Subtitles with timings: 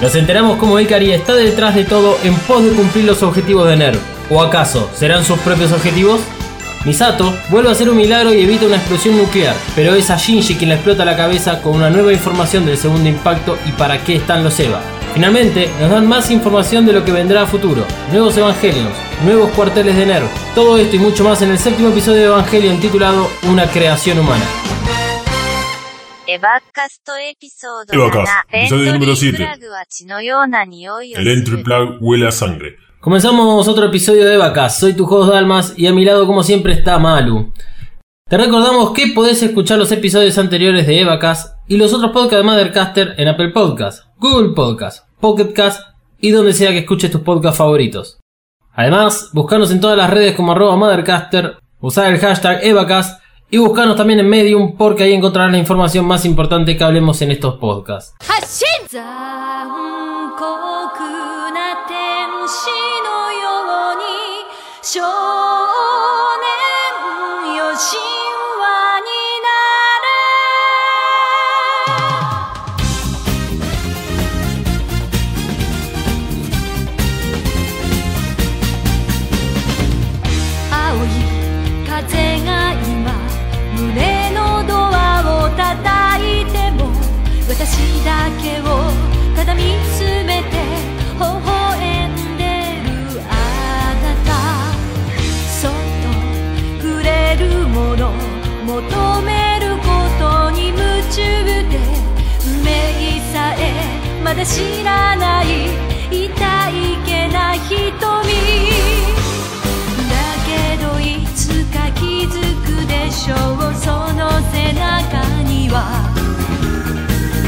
[0.00, 3.76] Nos enteramos cómo Ikari está detrás de todo en pos de cumplir los objetivos de
[3.76, 3.98] NERV.
[4.30, 6.20] ¿O acaso serán sus propios objetivos?
[6.84, 10.54] Misato vuelve a hacer un milagro y evita una explosión nuclear, pero es a Shinji
[10.54, 14.16] quien le explota la cabeza con una nueva información del segundo impacto y para qué
[14.16, 14.80] están los EVA.
[15.14, 19.96] Finalmente, nos dan más información de lo que vendrá a futuro, nuevos Evangelions, nuevos cuarteles
[19.96, 23.66] de NERV, todo esto y mucho más en el séptimo episodio de Evangelion titulado Una
[23.66, 24.44] creación humana.
[26.40, 28.24] バッカストエピソード7。
[28.52, 29.48] episodio número 7.
[31.16, 32.76] El entry plug huele a sangre.
[33.00, 34.78] Comenzamos otro episodio de Vacas.
[34.78, 37.52] Soy tu host Dalmas y a mi lado, como siempre, está Malu.
[38.28, 42.42] Te recordamos que podés escuchar los episodios anteriores de Evacast y los otros podcasts de
[42.44, 45.82] Mothercaster en Apple Podcast, Google Podcast, Pocket Cast
[46.20, 48.20] y donde sea que escuches tus podcasts favoritos.
[48.72, 53.96] Además, buscarnos en todas las redes como arroba Mothercaster, usar el hashtag Evacast y buscanos
[53.96, 58.14] también en Medium porque ahí encontrarás la información más importante que hablemos en estos podcasts.
[104.48, 105.46] 知らない
[106.10, 106.24] 痛
[106.70, 106.72] い
[107.04, 107.92] けな瞳
[110.08, 110.14] だ
[110.48, 110.50] け
[110.82, 113.36] どいつか気づくでしょう
[113.74, 115.76] その背中には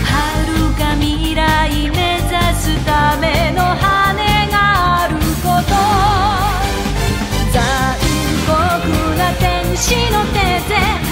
[0.04, 5.72] 遥か未来目指すための羽があること
[7.50, 7.56] 残
[8.44, 8.50] 酷
[9.16, 10.38] な天使の手
[10.69, 11.09] で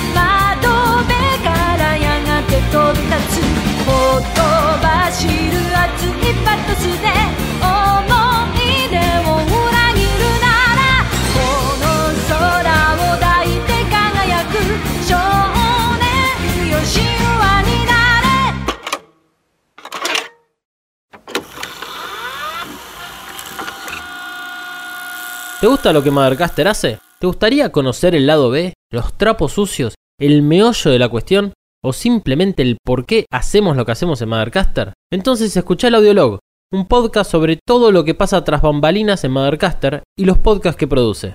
[25.68, 26.98] ¿Te gusta lo que Madercaster hace?
[27.20, 31.52] ¿Te gustaría conocer el lado B, los trapos sucios, el meollo de la cuestión?
[31.84, 34.94] ¿O simplemente el por qué hacemos lo que hacemos en Madercaster?
[35.12, 36.38] Entonces escucha el audiolog,
[36.72, 40.88] un podcast sobre todo lo que pasa tras bambalinas en Madercaster y los podcasts que
[40.88, 41.34] produce.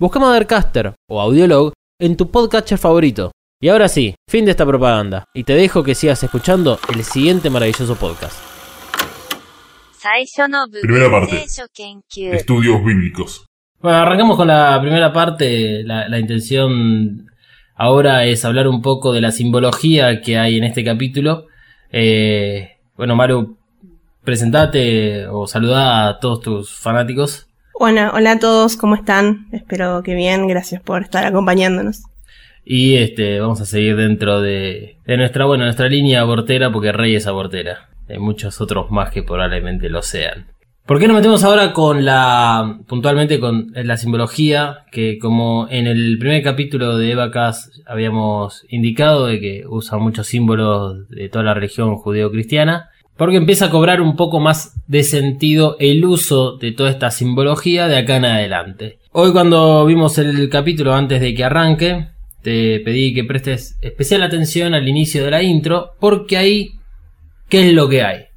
[0.00, 3.30] Busca Madercaster o Audiolog en tu podcatcher favorito.
[3.62, 7.50] Y ahora sí, fin de esta propaganda, y te dejo que sigas escuchando el siguiente
[7.50, 8.36] maravilloso podcast.
[10.80, 11.44] Primera parte.
[12.34, 13.44] Estudios bíblicos.
[13.82, 15.82] Bueno, arrancamos con la primera parte.
[15.84, 17.30] La, la intención
[17.74, 21.46] ahora es hablar un poco de la simbología que hay en este capítulo.
[21.90, 23.56] Eh, bueno, Maru,
[24.22, 27.46] presentate o saludá a todos tus fanáticos.
[27.78, 29.46] Bueno, hola a todos, ¿cómo están?
[29.52, 32.02] Espero que bien, gracias por estar acompañándonos.
[32.62, 37.14] Y este, vamos a seguir dentro de, de nuestra, bueno, nuestra línea abortera, porque Rey
[37.14, 37.88] es abortera.
[38.10, 40.48] Hay muchos otros más que probablemente lo sean.
[40.86, 44.78] ¿Por qué nos metemos ahora con la, puntualmente con la simbología?
[44.90, 51.08] Que como en el primer capítulo de Evacas habíamos indicado de que usa muchos símbolos
[51.08, 52.90] de toda la religión judeo-cristiana.
[53.16, 57.86] Porque empieza a cobrar un poco más de sentido el uso de toda esta simbología
[57.86, 58.98] de acá en adelante.
[59.12, 62.08] Hoy cuando vimos el capítulo antes de que arranque,
[62.42, 66.72] te pedí que prestes especial atención al inicio de la intro, porque ahí,
[67.48, 68.29] ¿qué es lo que hay?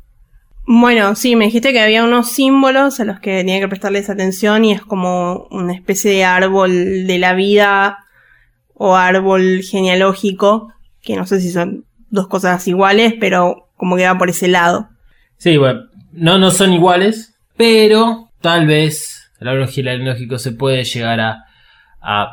[0.65, 4.63] Bueno, sí, me dijiste que había unos símbolos a los que tenía que prestarles atención
[4.63, 8.05] y es como una especie de árbol de la vida
[8.73, 10.71] o árbol genealógico,
[11.01, 14.87] que no sé si son dos cosas iguales, pero como que va por ese lado.
[15.37, 15.81] Sí, bueno,
[16.13, 21.45] no, no son iguales, pero tal vez el árbol genealógico se puede llegar a,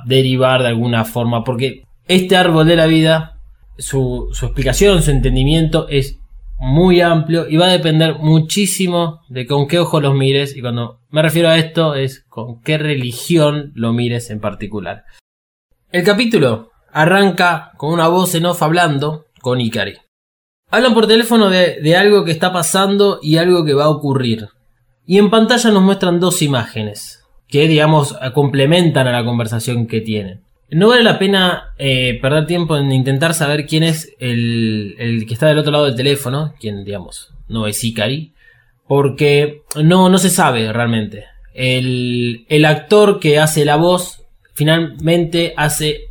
[0.06, 3.38] derivar de alguna forma, porque este árbol de la vida,
[3.78, 6.19] su explicación, su entendimiento es
[6.60, 11.00] muy amplio y va a depender muchísimo de con qué ojo los mires, y cuando
[11.10, 15.04] me refiero a esto es con qué religión lo mires en particular.
[15.90, 19.96] El capítulo arranca con una voz en off hablando con Ikari.
[20.70, 24.48] Hablan por teléfono de, de algo que está pasando y algo que va a ocurrir.
[25.04, 30.42] Y en pantalla nos muestran dos imágenes que, digamos, complementan a la conversación que tienen.
[30.70, 35.34] No vale la pena eh, perder tiempo en intentar saber quién es el, el que
[35.34, 38.32] está del otro lado del teléfono, quién, digamos, no es Ikari,
[38.86, 41.24] porque no, no se sabe realmente.
[41.54, 44.22] El, el actor que hace la voz
[44.54, 46.08] finalmente hace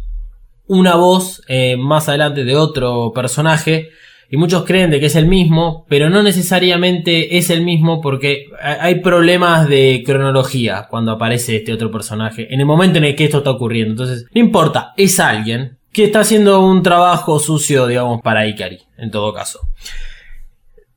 [0.67, 3.89] una voz eh, más adelante de otro personaje
[4.31, 8.45] y muchos creen de que es el mismo, pero no necesariamente es el mismo porque
[8.61, 13.25] hay problemas de cronología cuando aparece este otro personaje, en el momento en el que
[13.25, 13.91] esto está ocurriendo.
[13.91, 19.09] Entonces, no importa, es alguien que está haciendo un trabajo sucio, digamos, para Ikari, en
[19.09, 19.59] todo caso.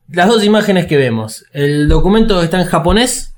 [0.08, 3.34] Las dos imágenes que vemos, el documento está en japonés,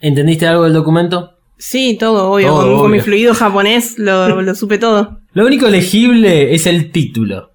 [0.00, 1.32] ¿entendiste algo del documento?
[1.58, 2.48] Sí, todo, obvio.
[2.48, 5.20] Todo, con, con mi fluido japonés lo, lo supe todo.
[5.32, 7.51] Lo único legible es el título.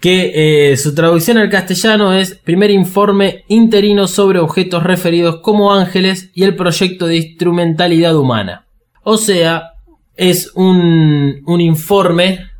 [0.00, 6.30] Que eh, su traducción al castellano es Primer informe interino sobre objetos referidos como ángeles
[6.34, 8.66] y el proyecto de instrumentalidad humana.
[9.02, 9.72] O sea,
[10.14, 12.50] es un, un informe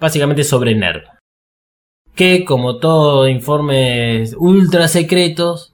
[0.00, 1.04] básicamente sobre NERV.
[2.14, 5.72] Que como todo informes ultra secretos,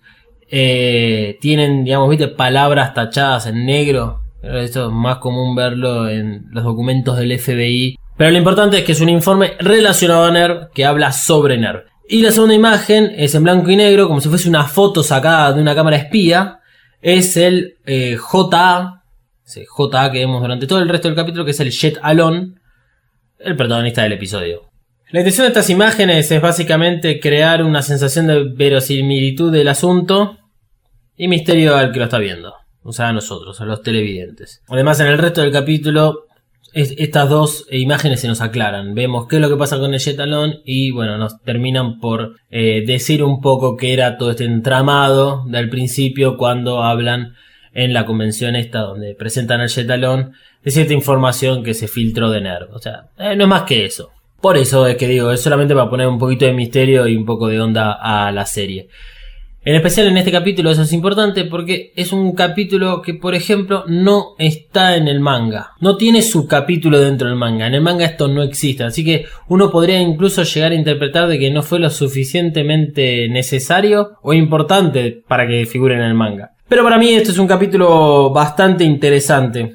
[0.50, 4.20] eh, tienen, digamos, viste, palabras tachadas en negro.
[4.42, 7.98] Esto es más común verlo en los documentos del FBI.
[8.18, 11.84] Pero lo importante es que es un informe relacionado a NERV que habla sobre NERV.
[12.08, 15.52] Y la segunda imagen es en blanco y negro, como si fuese una foto sacada
[15.52, 16.58] de una cámara espía.
[17.00, 19.04] Es el eh, JA,
[19.46, 22.54] ese JA que vemos durante todo el resto del capítulo, que es el Jet Alone,
[23.38, 24.68] el protagonista del episodio.
[25.10, 30.38] La intención de estas imágenes es básicamente crear una sensación de verosimilitud del asunto
[31.16, 32.54] y misterio al que lo está viendo.
[32.82, 34.62] O sea, a nosotros, a los televidentes.
[34.66, 36.24] Además, en el resto del capítulo,
[36.80, 38.94] es- estas dos imágenes se nos aclaran.
[38.94, 42.36] Vemos qué es lo que pasa con el Jet Alone y, bueno, nos terminan por
[42.50, 47.34] eh, decir un poco qué era todo este entramado del principio cuando hablan
[47.74, 50.30] en la convención esta donde presentan al Jet Alone
[50.64, 52.74] de cierta información que se filtró de NERV.
[52.74, 54.10] O sea, eh, no es más que eso.
[54.40, 57.24] Por eso es que digo, es solamente para poner un poquito de misterio y un
[57.26, 58.88] poco de onda a la serie.
[59.68, 63.84] En especial en este capítulo eso es importante porque es un capítulo que, por ejemplo,
[63.86, 65.72] no está en el manga.
[65.78, 67.66] No tiene su capítulo dentro del manga.
[67.66, 68.84] En el manga esto no existe.
[68.84, 74.12] Así que uno podría incluso llegar a interpretar de que no fue lo suficientemente necesario
[74.22, 76.52] o importante para que figure en el manga.
[76.66, 79.74] Pero para mí este es un capítulo bastante interesante.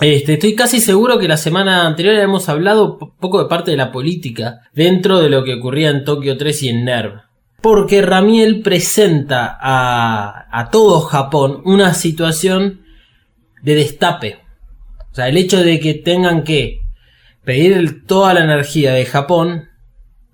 [0.00, 3.90] Este, estoy casi seguro que la semana anterior hemos hablado poco de parte de la
[3.90, 7.25] política dentro de lo que ocurría en Tokio 3 y en NERV.
[7.60, 12.82] Porque Ramiel presenta a, a todo Japón una situación
[13.62, 14.38] de destape.
[15.10, 16.82] O sea, el hecho de que tengan que
[17.44, 19.68] pedir toda la energía de Japón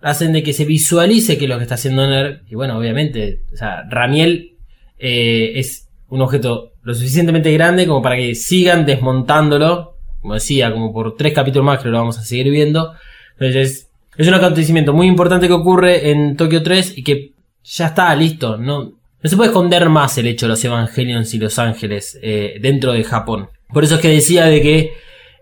[0.01, 2.43] hacen de que se visualice que lo que está haciendo NERV.
[2.49, 4.57] Y bueno, obviamente, o sea, Ramiel
[4.99, 9.97] eh, es un objeto lo suficientemente grande como para que sigan desmontándolo.
[10.21, 12.95] Como decía, como por tres capítulos más que lo vamos a seguir viendo.
[13.33, 17.32] Entonces, es un acontecimiento muy importante que ocurre en Tokio 3 y que
[17.64, 18.59] ya está listo.
[18.59, 22.59] No, no se puede esconder más el hecho de los Evangelions y los ángeles eh,
[22.61, 23.49] dentro de Japón.
[23.73, 24.93] Por eso es que decía de que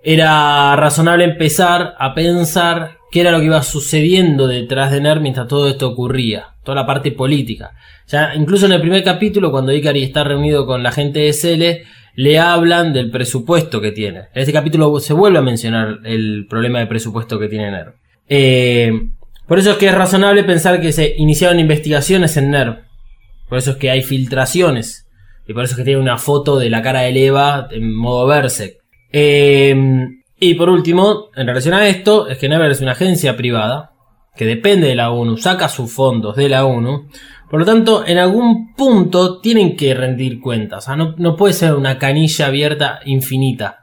[0.02, 5.49] era razonable empezar a pensar qué era lo que iba sucediendo detrás de NER mientras
[5.49, 6.55] todo esto ocurría.
[6.62, 7.72] Toda la parte política.
[8.06, 11.86] Ya incluso en el primer capítulo, cuando Ikari está reunido con la gente de SL,
[12.15, 14.20] le hablan del presupuesto que tiene.
[14.34, 17.99] En este capítulo se vuelve a mencionar el problema de presupuesto que tiene NERV.
[18.31, 18.93] Eh,
[19.46, 22.79] por eso es que es razonable pensar que se iniciaron investigaciones en NERV.
[23.49, 25.08] Por eso es que hay filtraciones.
[25.46, 28.27] Y por eso es que tiene una foto de la cara de Eva en modo
[28.29, 28.77] Berserk.
[29.13, 29.75] Eh,
[30.39, 33.91] y por último, en relación a esto, es que NERV es una agencia privada
[34.37, 37.08] que depende de la ONU, saca sus fondos de la ONU.
[37.51, 40.87] Por lo tanto, en algún punto tienen que rendir cuentas.
[41.19, 43.80] No puede ser una canilla abierta infinita.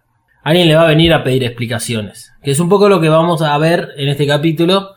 [0.47, 2.31] Alguien le va a venir a pedir explicaciones.
[2.41, 4.91] Que es un poco lo que vamos a ver en este capítulo.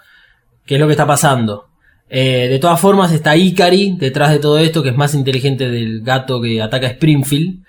[0.65, 1.67] Que es lo que está pasando.
[2.09, 6.03] Eh, de todas formas, está Ikari detrás de todo esto, que es más inteligente del
[6.03, 7.65] gato que ataca Springfield.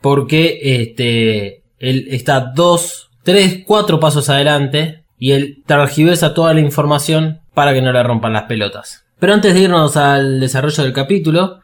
[0.00, 5.02] Porque este, él está dos, tres, cuatro pasos adelante.
[5.18, 9.06] Y él tergiversa toda la información para que no le rompan las pelotas.
[9.18, 11.62] Pero antes de irnos al desarrollo del capítulo,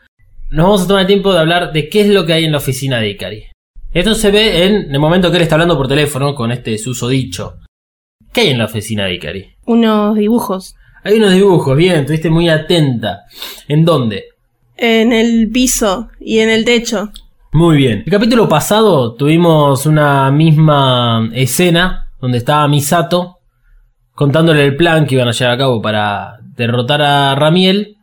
[0.51, 2.51] nos vamos a tomar el tiempo de hablar de qué es lo que hay en
[2.51, 3.50] la oficina de Ikari.
[3.93, 7.55] Esto se ve en el momento que él está hablando por teléfono con este susodicho.
[8.33, 9.47] ¿Qué hay en la oficina de Ikari?
[9.67, 10.77] Unos dibujos.
[11.03, 13.25] Hay unos dibujos, bien, estuviste muy atenta.
[13.67, 14.27] ¿En dónde?
[14.77, 17.11] En el piso y en el techo.
[17.51, 18.05] Muy bien.
[18.07, 23.39] El capítulo pasado tuvimos una misma escena donde estaba Misato
[24.15, 27.97] contándole el plan que iban a llevar a cabo para derrotar a Ramiel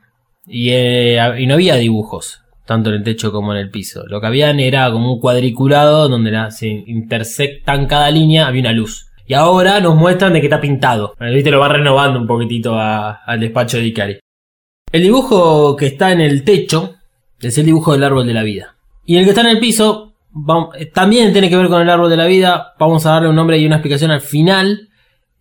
[0.45, 4.03] y, eh, y no había dibujos, tanto en el techo como en el piso.
[4.07, 8.73] Lo que habían era como un cuadriculado donde la- se intersectan cada línea, había una
[8.73, 9.07] luz.
[9.25, 11.15] Y ahora nos muestran de que está pintado.
[11.19, 14.19] Viste, lo va renovando un poquitito al despacho de Ikari.
[14.91, 16.93] El dibujo que está en el techo
[17.41, 18.75] es el dibujo del árbol de la vida.
[19.05, 20.13] Y el que está en el piso
[20.93, 22.73] también tiene que ver con el árbol de la vida.
[22.79, 24.89] Vamos a darle un nombre y una explicación al final.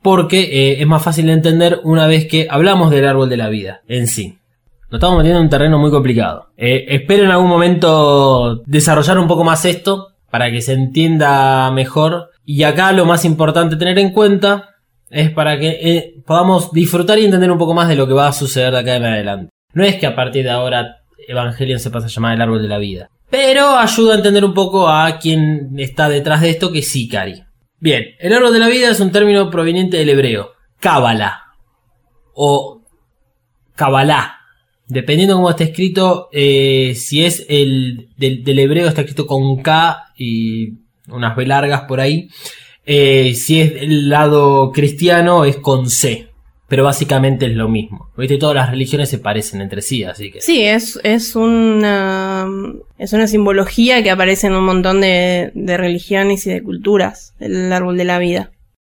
[0.02, 3.48] Porque eh, es más fácil de entender una vez que hablamos del árbol de la
[3.48, 4.38] vida en sí.
[4.88, 6.50] Nos estamos metiendo en un terreno muy complicado.
[6.56, 12.30] Eh, espero en algún momento desarrollar un poco más esto para que se entienda mejor.
[12.44, 14.76] Y acá lo más importante tener en cuenta
[15.10, 18.28] es para que eh, podamos disfrutar y entender un poco más de lo que va
[18.28, 19.50] a suceder de acá en adelante.
[19.72, 22.68] No es que a partir de ahora Evangelion se pase a llamar el árbol de
[22.68, 23.08] la vida.
[23.28, 27.42] Pero ayuda a entender un poco a quién está detrás de esto, que es Ikari.
[27.80, 30.52] Bien, el árbol de la vida es un término proveniente del hebreo.
[30.78, 31.42] Cábala.
[32.34, 32.82] O
[33.74, 34.35] Kabbalah.
[34.88, 40.12] Dependiendo cómo está escrito, eh, si es el del, del hebreo está escrito con K
[40.16, 40.74] y
[41.08, 42.28] unas B largas por ahí.
[42.84, 46.28] Eh, si es del lado cristiano es con C.
[46.68, 48.10] Pero básicamente es lo mismo.
[48.16, 48.38] ¿Viste?
[48.38, 50.40] Todas las religiones se parecen entre sí, así que...
[50.40, 52.48] Sí, es, es una
[52.98, 57.72] es una simbología que aparece en un montón de, de religiones y de culturas, el
[57.72, 58.50] árbol de la vida.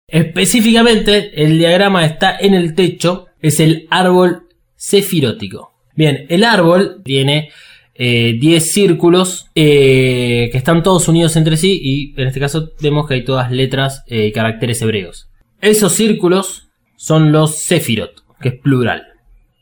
[0.07, 5.71] Específicamente, el diagrama está en el techo, es el árbol cefirótico.
[5.99, 7.51] Bien, el árbol tiene
[7.93, 13.05] eh, 10 círculos eh, que están todos unidos entre sí y en este caso vemos
[13.05, 15.27] que hay todas letras eh, y caracteres hebreos.
[15.59, 19.07] Esos círculos son los sefirot, que es plural.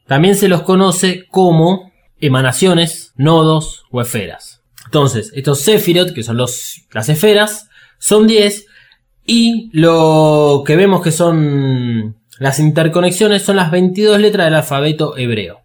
[0.05, 4.61] También se los conoce como emanaciones, nodos o esferas.
[4.85, 7.67] Entonces, estos sefirot, que son las esferas,
[7.97, 8.67] son 10
[9.25, 15.63] y lo que vemos que son las interconexiones son las 22 letras del alfabeto hebreo.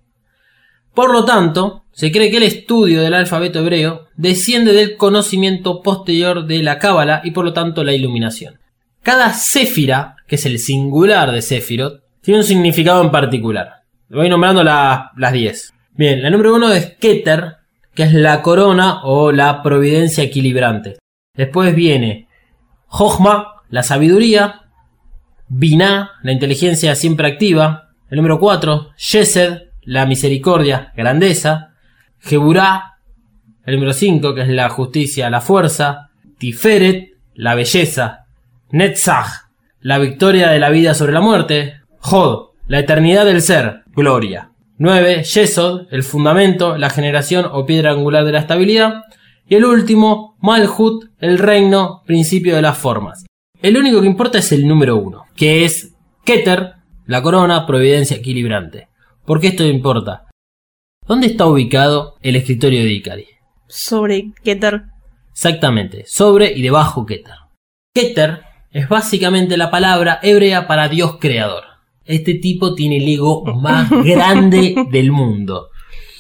[0.94, 6.46] Por lo tanto, se cree que el estudio del alfabeto hebreo desciende del conocimiento posterior
[6.46, 8.58] de la cábala y por lo tanto la iluminación.
[9.02, 13.82] Cada séfira, que es el singular de Sefirot, tiene un significado en particular.
[14.08, 15.72] Voy nombrando la- las 10.
[15.94, 17.56] Bien, la número 1 es Keter,
[17.94, 20.98] que es la corona o la providencia equilibrante.
[21.34, 22.28] Después viene
[22.86, 24.60] Jochma, la sabiduría.
[25.48, 27.88] Binah, la inteligencia siempre activa.
[28.10, 31.74] El número 4, Yesed, la misericordia, grandeza.
[32.18, 32.98] Geburah,
[33.64, 36.10] el número 5, que es la justicia, la fuerza.
[36.38, 38.26] Tiferet, la belleza.
[38.70, 41.80] Netzach, la victoria de la vida sobre la muerte.
[41.98, 44.50] Jod, la eternidad del ser, gloria.
[44.78, 45.22] 9.
[45.22, 49.02] Yesod, el fundamento, la generación o piedra angular de la estabilidad.
[49.46, 53.26] Y el último, Malhut, el reino, principio de las formas.
[53.60, 56.72] El único que importa es el número 1, que es Keter,
[57.06, 58.88] la corona, providencia equilibrante.
[59.24, 60.26] ¿Por qué esto importa?
[61.06, 63.26] ¿Dónde está ubicado el escritorio de Ikari?
[63.68, 64.82] Sobre Keter.
[65.30, 67.34] Exactamente, sobre y debajo Keter.
[67.94, 68.40] Keter
[68.72, 71.62] es básicamente la palabra hebrea para Dios creador.
[72.04, 75.68] Este tipo tiene el ego más grande del mundo.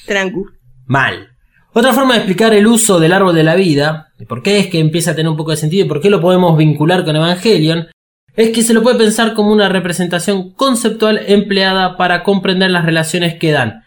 [0.06, 0.46] Trancu.
[0.86, 1.30] Mal.
[1.72, 4.68] Otra forma de explicar el uso del árbol de la vida, y por qué es
[4.68, 7.16] que empieza a tener un poco de sentido y por qué lo podemos vincular con
[7.16, 7.88] Evangelion,
[8.36, 13.38] es que se lo puede pensar como una representación conceptual empleada para comprender las relaciones
[13.38, 13.84] que dan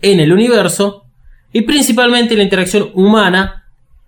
[0.00, 1.04] en el universo
[1.52, 3.66] y principalmente la interacción humana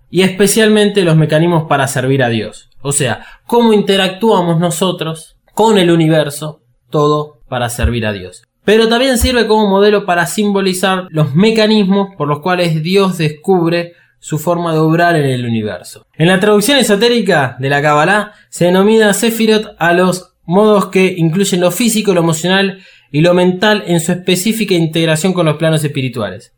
[0.09, 2.69] y especialmente los mecanismos para servir a Dios.
[2.81, 8.43] O sea, cómo interactuamos nosotros con el universo, todo para servir a Dios.
[8.63, 13.93] Pero también sirve como modelo para simbolizar los mecanismos por los cuales Dios descubre
[14.25, 16.07] su forma de obrar en el universo.
[16.17, 21.61] En la traducción esotérica de la Kabbalah se denomina Sefirot a los modos que incluyen
[21.61, 22.79] lo físico, lo emocional
[23.11, 26.55] y lo mental en su específica integración con los planos espirituales.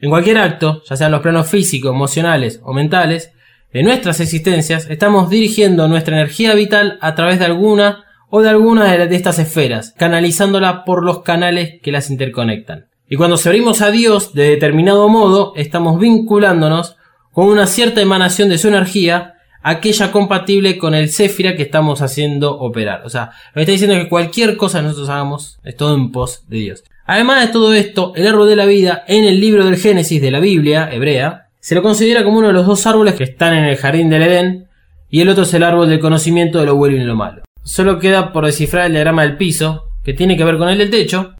[0.00, 3.32] En cualquier acto, ya sean los planos físicos, emocionales o mentales,
[3.72, 8.92] de nuestras existencias, estamos dirigiendo nuestra energía vital a través de alguna o de alguna
[8.92, 12.91] de de estas esferas, canalizándola por los canales que las interconectan.
[13.08, 16.96] Y cuando servimos a Dios de determinado modo, estamos vinculándonos
[17.32, 22.58] con una cierta emanación de su energía, aquella compatible con el Séfira que estamos haciendo
[22.58, 23.02] operar.
[23.04, 26.44] O sea, que está diciendo que cualquier cosa que nosotros hagamos es todo en pos
[26.48, 26.84] de Dios.
[27.06, 30.30] Además de todo esto, el árbol de la vida en el libro del Génesis de
[30.30, 33.64] la Biblia hebrea se lo considera como uno de los dos árboles que están en
[33.64, 34.68] el jardín del Edén
[35.08, 37.42] y el otro es el árbol del conocimiento de lo bueno y lo malo.
[37.64, 40.90] Solo queda por descifrar el diagrama del piso, que tiene que ver con el del
[40.90, 41.34] techo.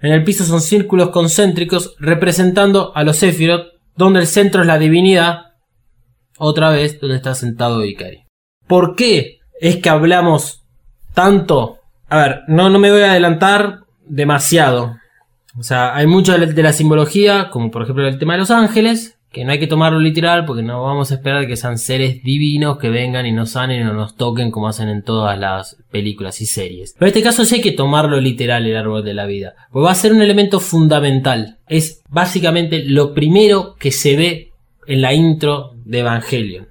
[0.00, 4.78] En el piso son círculos concéntricos representando a los Sefirot, donde el centro es la
[4.78, 5.48] divinidad,
[6.38, 8.24] otra vez donde está sentado Ikari.
[8.66, 10.64] ¿Por qué es que hablamos
[11.14, 11.78] tanto?
[12.08, 14.96] A ver, no, no me voy a adelantar demasiado.
[15.58, 19.17] O sea, hay la, de la simbología, como por ejemplo el tema de los ángeles,
[19.30, 22.78] que no hay que tomarlo literal porque no vamos a esperar que sean seres divinos
[22.78, 26.46] que vengan y nos sanen o nos toquen como hacen en todas las películas y
[26.46, 26.94] series.
[26.94, 29.84] Pero en este caso sí hay que tomarlo literal el árbol de la vida, porque
[29.84, 31.58] va a ser un elemento fundamental.
[31.68, 34.52] Es básicamente lo primero que se ve
[34.86, 36.68] en la intro de Evangelion.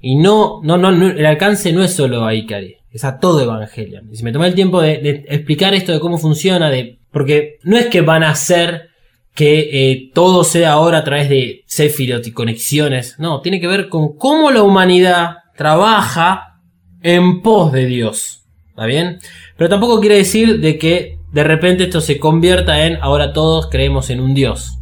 [0.00, 4.08] Y no, no, no, el alcance no es solo a Ikari, es a todo Evangelion.
[4.10, 7.58] Y si me tomé el tiempo de, de explicar esto de cómo funciona, de, porque
[7.62, 8.90] no es que van a ser
[9.36, 13.16] que eh, todo sea ahora a través de Sephiroth y conexiones.
[13.18, 16.58] No, tiene que ver con cómo la humanidad trabaja
[17.02, 18.44] en pos de Dios.
[18.70, 19.18] ¿Está bien?
[19.56, 24.08] Pero tampoco quiere decir de que de repente esto se convierta en ahora todos creemos
[24.08, 24.78] en un Dios.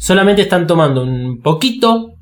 [0.00, 2.14] Solamente están tomando un poquito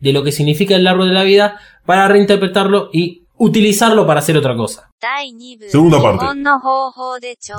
[0.00, 4.36] de lo que significa el árbol de la vida para reinterpretarlo y utilizarlo para hacer
[4.38, 4.88] otra cosa.
[5.68, 6.24] Segunda parte.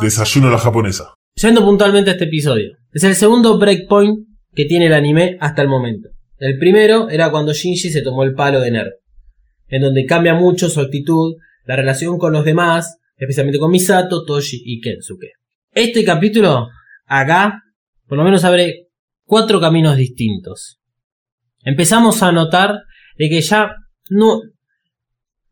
[0.01, 1.13] Desayuno a la japonesa.
[1.35, 2.77] Yendo puntualmente a este episodio.
[2.97, 4.25] Es el segundo breakpoint
[4.55, 6.09] que tiene el anime hasta el momento.
[6.39, 8.93] El primero era cuando Shinji se tomó el palo de Nerd,
[9.67, 11.35] en donde cambia mucho su actitud,
[11.65, 15.33] la relación con los demás, especialmente con Misato, Toshi y Kensuke.
[15.73, 16.69] Este capítulo,
[17.05, 17.61] acá,
[18.07, 18.87] por lo menos abre
[19.25, 20.79] cuatro caminos distintos.
[21.63, 22.79] Empezamos a notar
[23.15, 23.75] de que ya
[24.09, 24.39] no,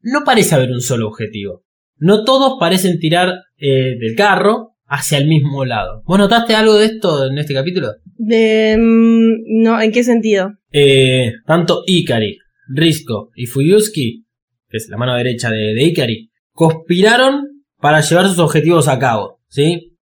[0.02, 1.64] no parece haber un solo objetivo.
[1.98, 6.04] No todos parecen tirar eh, del carro hacia el mismo lado.
[6.06, 7.94] ¿Vos notaste algo de esto en este capítulo?
[8.18, 10.54] De, mm, no, ¿en qué sentido?
[10.72, 12.38] Eh, tanto Ikari,
[12.68, 14.26] Risco y Fuyuski,
[14.70, 19.42] que es la mano derecha de, de Ikari, conspiraron para llevar sus objetivos a cabo,
[19.48, 19.98] ¿sí?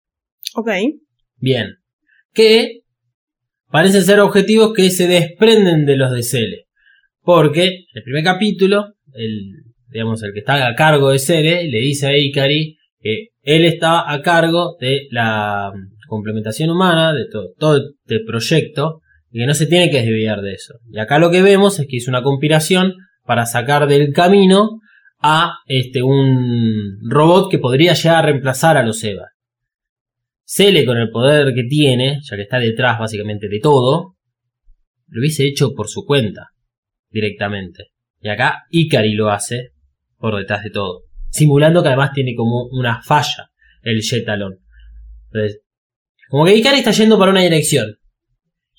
[0.54, 0.68] Ok.
[1.36, 1.76] Bien.
[2.32, 2.82] Que
[3.70, 6.66] parecen ser objetivos que se desprenden de los de Cele.
[7.22, 9.52] Porque en el primer capítulo, el,
[9.88, 14.10] digamos, el que está a cargo de Cele le dice a Ikari que él está
[14.10, 15.72] a cargo de la
[16.06, 20.52] complementación humana, de todo, todo este proyecto, y que no se tiene que desviar de
[20.52, 20.74] eso.
[20.90, 24.80] Y acá lo que vemos es que hizo una conspiración para sacar del camino
[25.20, 29.28] a este, un robot que podría llegar a reemplazar a los Eva.
[30.44, 34.16] Cele con el poder que tiene, ya que está detrás básicamente de todo,
[35.06, 36.48] lo hubiese hecho por su cuenta,
[37.08, 37.88] directamente.
[38.20, 39.70] Y acá Ikari lo hace
[40.18, 43.50] por detrás de todo simulando que además tiene como una falla
[43.82, 44.58] el Jetalon.
[45.32, 45.62] Entonces,
[46.28, 47.96] como que Ikari está yendo para una dirección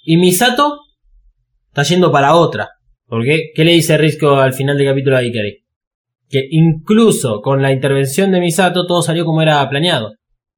[0.04, 0.80] y Misato
[1.68, 2.70] está yendo para otra.
[3.06, 3.52] ¿Por qué?
[3.54, 5.64] ¿Qué le dice Risco al final del capítulo a Ikari?
[6.30, 10.14] Que incluso con la intervención de Misato todo salió como era planeado.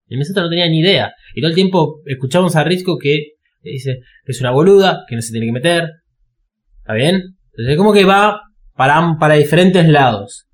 [0.08, 1.14] Y Misato no tenía ni idea.
[1.34, 5.22] Y todo el tiempo escuchamos a Risco que dice que es una boluda, que no
[5.22, 5.90] se tiene que meter.
[6.80, 7.16] ¿Está bien?
[7.52, 8.42] Entonces es como que va
[8.76, 10.48] para, para diferentes lados.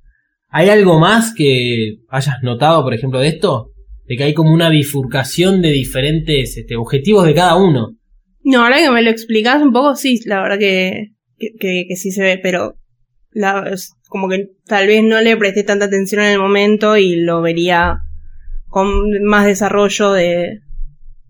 [0.49, 3.71] ¿Hay algo más que hayas notado, por ejemplo, de esto?
[4.05, 7.95] De que hay como una bifurcación de diferentes este, objetivos de cada uno.
[8.43, 12.11] No, ahora que me lo explicas un poco, sí, la verdad que, que, que, sí
[12.11, 12.75] se ve, pero
[13.31, 13.71] la,
[14.07, 17.99] como que tal vez no le presté tanta atención en el momento y lo vería
[18.67, 20.61] con más desarrollo de,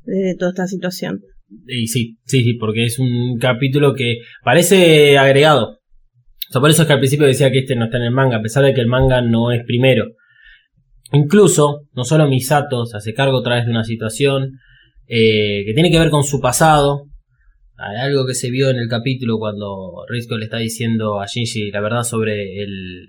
[0.06, 1.22] de toda esta situación.
[1.68, 5.79] Y sí, sí, sí, porque es un capítulo que parece agregado.
[6.54, 8.38] O por eso es que al principio decía que este no está en el manga,
[8.38, 10.06] a pesar de que el manga no es primero.
[11.12, 14.60] Incluso, no solo Misato se hace cargo otra vez de una situación
[15.08, 17.06] eh, que tiene que ver con su pasado.
[17.78, 21.82] Algo que se vio en el capítulo cuando Risco le está diciendo a Shinji la
[21.82, 23.08] verdad sobre el,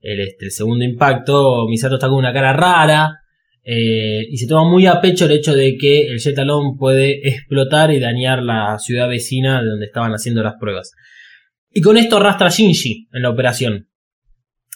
[0.00, 1.66] el, este, segundo impacto.
[1.68, 3.16] Misato está con una cara rara.
[3.62, 7.92] Eh, y se toma muy a pecho el hecho de que el Jetalón puede explotar
[7.92, 10.92] y dañar la ciudad vecina de donde estaban haciendo las pruebas.
[11.72, 13.88] Y con esto arrastra a Shinji en la operación.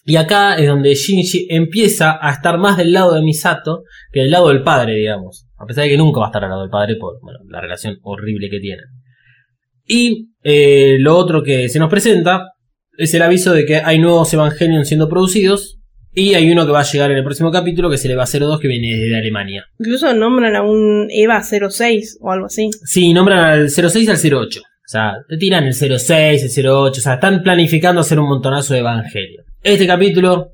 [0.04, 4.30] Y acá es donde Shinji empieza a estar más del lado de Misato que del
[4.30, 5.48] lado del padre, digamos.
[5.59, 7.98] A pesar de que nunca va a estar al lado del padre por la relación
[8.02, 8.85] horrible que tienen.
[9.87, 12.52] Y eh, lo otro que se nos presenta
[12.96, 15.80] es el aviso de que hay nuevos Evangelion siendo producidos.
[16.16, 18.24] Y hay uno que va a llegar en el próximo capítulo, que es el EVA
[18.24, 19.64] 02, que viene desde Alemania.
[19.80, 22.70] Incluso nombran a un EVA 06 o algo así.
[22.85, 24.62] Sí, nombran al 06 y al 08.
[24.86, 28.74] O sea, te tiran el 06, el 08, o sea, están planificando hacer un montonazo
[28.74, 29.42] de evangelio.
[29.62, 30.50] Este capítulo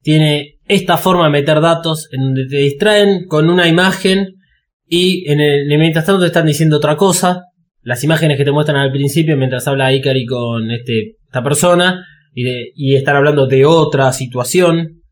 [0.00, 4.26] tiene esta forma de meter datos en donde te distraen con una imagen
[4.86, 7.42] y en el, mientras tanto te están diciendo otra cosa.
[7.82, 12.44] Las imágenes que te muestran al principio mientras habla Ikari con este, esta persona y,
[12.44, 15.02] de, y están hablando de otra situación.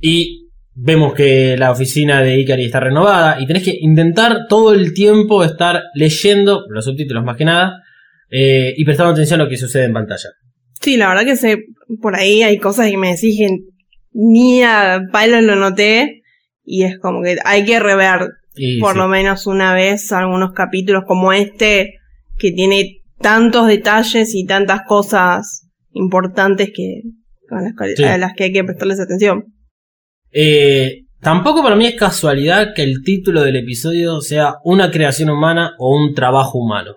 [0.00, 0.41] Y
[0.74, 5.44] vemos que la oficina de Ikari está renovada y tenés que intentar todo el tiempo
[5.44, 7.82] estar leyendo los subtítulos más que nada
[8.30, 10.30] eh, y prestando atención a lo que sucede en pantalla.
[10.80, 11.58] Sí, la verdad que sé,
[12.00, 13.58] por ahí hay cosas que me exigen
[14.12, 16.22] ni a palo lo noté
[16.64, 18.28] y es como que hay que rever
[18.80, 21.94] por lo menos una vez algunos capítulos como este
[22.38, 27.02] que tiene tantos detalles y tantas cosas importantes que
[27.50, 28.04] a las, que- Sí.
[28.04, 29.44] a las que hay que prestarles atención.
[30.32, 35.72] Eh, tampoco para mí es casualidad que el título del episodio sea una creación humana
[35.78, 36.96] o un trabajo humano.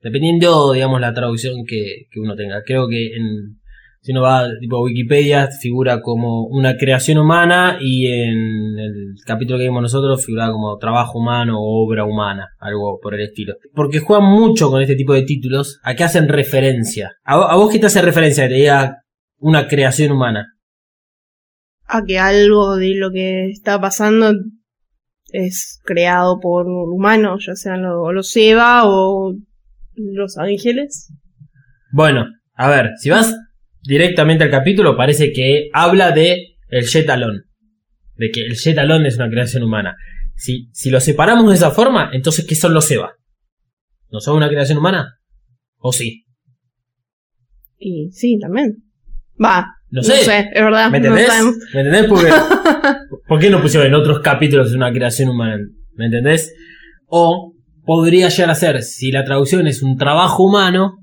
[0.00, 2.62] Dependiendo, digamos, la traducción que, que uno tenga.
[2.64, 3.58] Creo que en,
[4.02, 9.58] si uno va tipo a Wikipedia figura como una creación humana y en el capítulo
[9.58, 13.54] que vimos nosotros figura como trabajo humano o obra humana, algo por el estilo.
[13.74, 17.12] Porque juegan mucho con este tipo de títulos a que hacen referencia.
[17.24, 19.02] ¿A, vo- a vos qué te hace referencia que te diga
[19.38, 20.52] una creación humana?
[21.88, 24.32] A que algo de lo que está pasando
[25.32, 29.34] es creado por humanos, ya sean lo- los Eva o
[29.94, 31.12] los ángeles.
[31.92, 33.34] Bueno, a ver, si vas
[33.82, 37.44] directamente al capítulo, parece que habla de el Jetalón.
[38.16, 39.94] De que el Jetalón es una creación humana.
[40.34, 43.12] Si, si lo separamos de esa forma, entonces, ¿qué son los Eva?
[44.10, 45.18] ¿No son una creación humana?
[45.78, 46.24] ¿O sí?
[47.78, 48.84] Y sí, también.
[49.42, 50.16] Va, No no sé.
[50.24, 50.90] sé, es verdad.
[50.90, 51.28] ¿Me entendés?
[51.74, 52.06] ¿Me entendés?
[52.06, 52.30] Porque,
[53.28, 55.58] ¿Por qué no pusieron en otros capítulos una creación humana?
[55.94, 56.52] ¿Me entendés?
[57.06, 57.52] O
[57.84, 60.96] podría llegar a ser, si la traducción es un trabajo humano,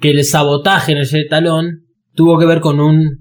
[0.00, 1.80] que el sabotaje en el talón
[2.14, 3.18] tuvo que ver con un,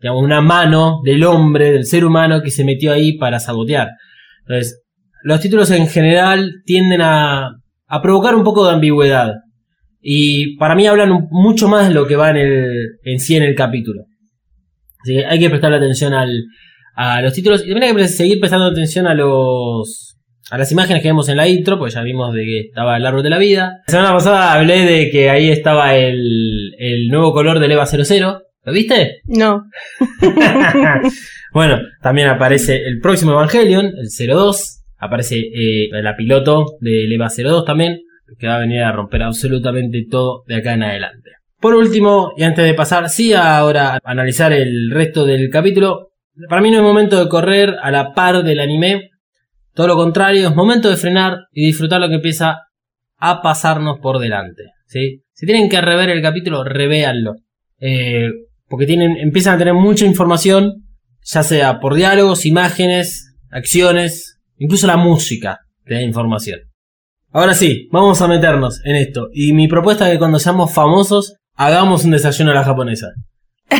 [0.00, 3.88] digamos, una mano del hombre, del ser humano que se metió ahí para sabotear.
[4.46, 4.82] Entonces,
[5.22, 7.50] los títulos en general tienden a,
[7.86, 9.34] a provocar un poco de ambigüedad.
[10.00, 13.36] Y para mí hablan un- mucho más de lo que va en, el, en sí
[13.36, 14.04] en el capítulo.
[15.02, 16.44] Así que hay que prestarle atención al,
[16.94, 20.12] a los títulos y también hay que seguir prestando atención a los
[20.50, 23.06] a las imágenes que vemos en la intro, porque ya vimos de que estaba el
[23.06, 23.80] árbol de la vida.
[23.86, 28.42] La semana pasada hablé de que ahí estaba el, el nuevo color del EVA 00.
[28.64, 29.22] ¿Lo viste?
[29.24, 29.64] No.
[31.54, 34.82] bueno, también aparece el próximo Evangelion, el 02.
[34.98, 38.00] Aparece eh, la piloto del EVA 02 también,
[38.38, 41.30] que va a venir a romper absolutamente todo de acá en adelante.
[41.62, 46.10] Por último, y antes de pasar, sí, ahora a analizar el resto del capítulo,
[46.48, 49.10] para mí no es momento de correr a la par del anime.
[49.72, 52.62] Todo lo contrario, es momento de frenar y disfrutar lo que empieza
[53.16, 54.64] a pasarnos por delante.
[54.88, 55.22] ¿sí?
[55.32, 57.34] Si tienen que rever el capítulo, revéanlo.
[57.78, 58.28] Eh,
[58.66, 60.82] porque tienen, empiezan a tener mucha información,
[61.22, 66.58] ya sea por diálogos, imágenes, acciones, incluso la música te da información.
[67.30, 69.28] Ahora sí, vamos a meternos en esto.
[69.32, 73.08] Y mi propuesta es que cuando seamos famosos, hagamos un desayuno a la japonesa.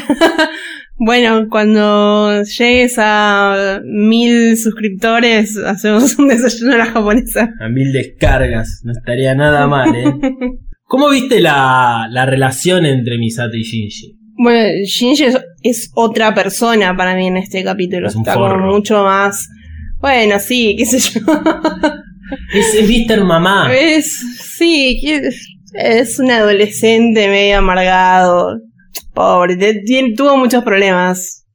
[1.04, 7.50] Bueno, cuando llegues a mil suscriptores, hacemos un desayuno a la japonesa.
[7.60, 10.04] A mil descargas, no estaría nada mal, ¿eh?
[10.84, 14.16] ¿Cómo viste la, la relación entre Misato y Shinji?
[14.36, 18.06] Bueno, Shinji es, es otra persona para mí en este capítulo.
[18.06, 18.60] Es un Está forro.
[18.60, 19.48] como mucho más.
[19.98, 21.20] Bueno, sí, qué sé yo.
[22.54, 23.24] Es, es Mr.
[23.24, 23.74] Mamá.
[23.74, 24.14] Es.
[24.56, 25.30] Sí, que-
[25.74, 28.58] es un adolescente medio amargado.
[29.14, 31.46] Pobre, tiene- tuvo muchos problemas.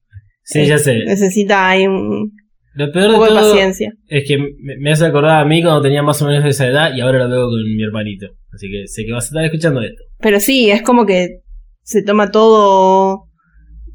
[0.44, 1.00] Sí, ya sé.
[1.06, 2.32] Necesita ahí un
[2.76, 3.92] Lo peor poco de todo paciencia.
[4.08, 6.92] es que me, me hace acordar a mí cuando tenía más o menos esa edad
[6.96, 8.28] y ahora lo veo con mi hermanito.
[8.54, 10.02] Así que sé que vas a estar escuchando esto.
[10.20, 11.40] Pero sí, es como que
[11.84, 13.24] se toma todo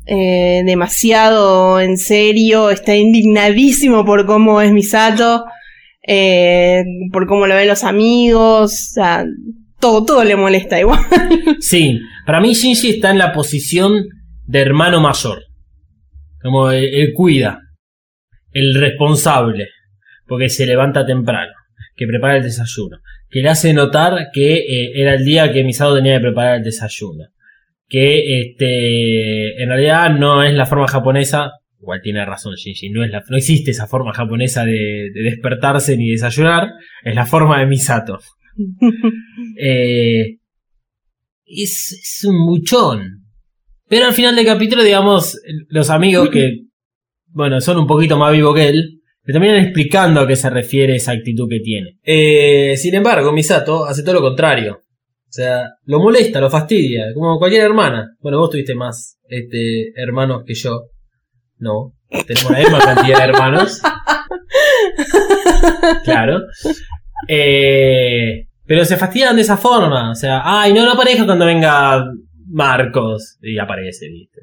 [0.06, 5.44] eh, demasiado en serio, está indignadísimo por cómo es Misato,
[6.06, 6.82] eh,
[7.12, 9.24] por cómo lo ven los amigos, o sea,
[9.82, 11.00] todo, todo le molesta igual.
[11.60, 14.04] Sí, para mí Shinji está en la posición
[14.46, 15.42] de hermano mayor.
[16.40, 17.60] Como él cuida.
[18.52, 19.68] El responsable.
[20.26, 21.52] Porque se levanta temprano.
[21.96, 22.98] Que prepara el desayuno.
[23.28, 26.64] Que le hace notar que eh, era el día que Misato tenía que preparar el
[26.64, 27.24] desayuno.
[27.88, 31.50] Que este en realidad no es la forma japonesa.
[31.80, 32.90] Igual tiene razón Shinji.
[32.90, 36.68] No, es la, no existe esa forma japonesa de despertarse ni desayunar.
[37.02, 38.20] Es la forma de Misato.
[39.58, 40.38] Eh,
[41.44, 43.26] es, es un muchón.
[43.88, 45.38] Pero al final del capítulo, digamos,
[45.68, 46.62] los amigos que,
[47.26, 50.96] bueno, son un poquito más vivos que él, le terminan explicando a qué se refiere
[50.96, 51.98] esa actitud que tiene.
[52.02, 54.80] Eh, sin embargo, Misato hace todo lo contrario.
[54.84, 58.16] O sea, lo molesta, lo fastidia, como cualquier hermana.
[58.20, 60.88] Bueno, vos tuviste más este, hermanos que yo.
[61.58, 61.94] No,
[62.26, 63.80] tenemos la misma cantidad de hermanos.
[66.04, 66.40] Claro.
[67.28, 70.10] Eh, pero se fastidian de esa forma.
[70.10, 72.04] O sea, ay, no, no aparezca cuando venga
[72.48, 73.38] Marcos.
[73.42, 74.42] Y aparece, ¿viste?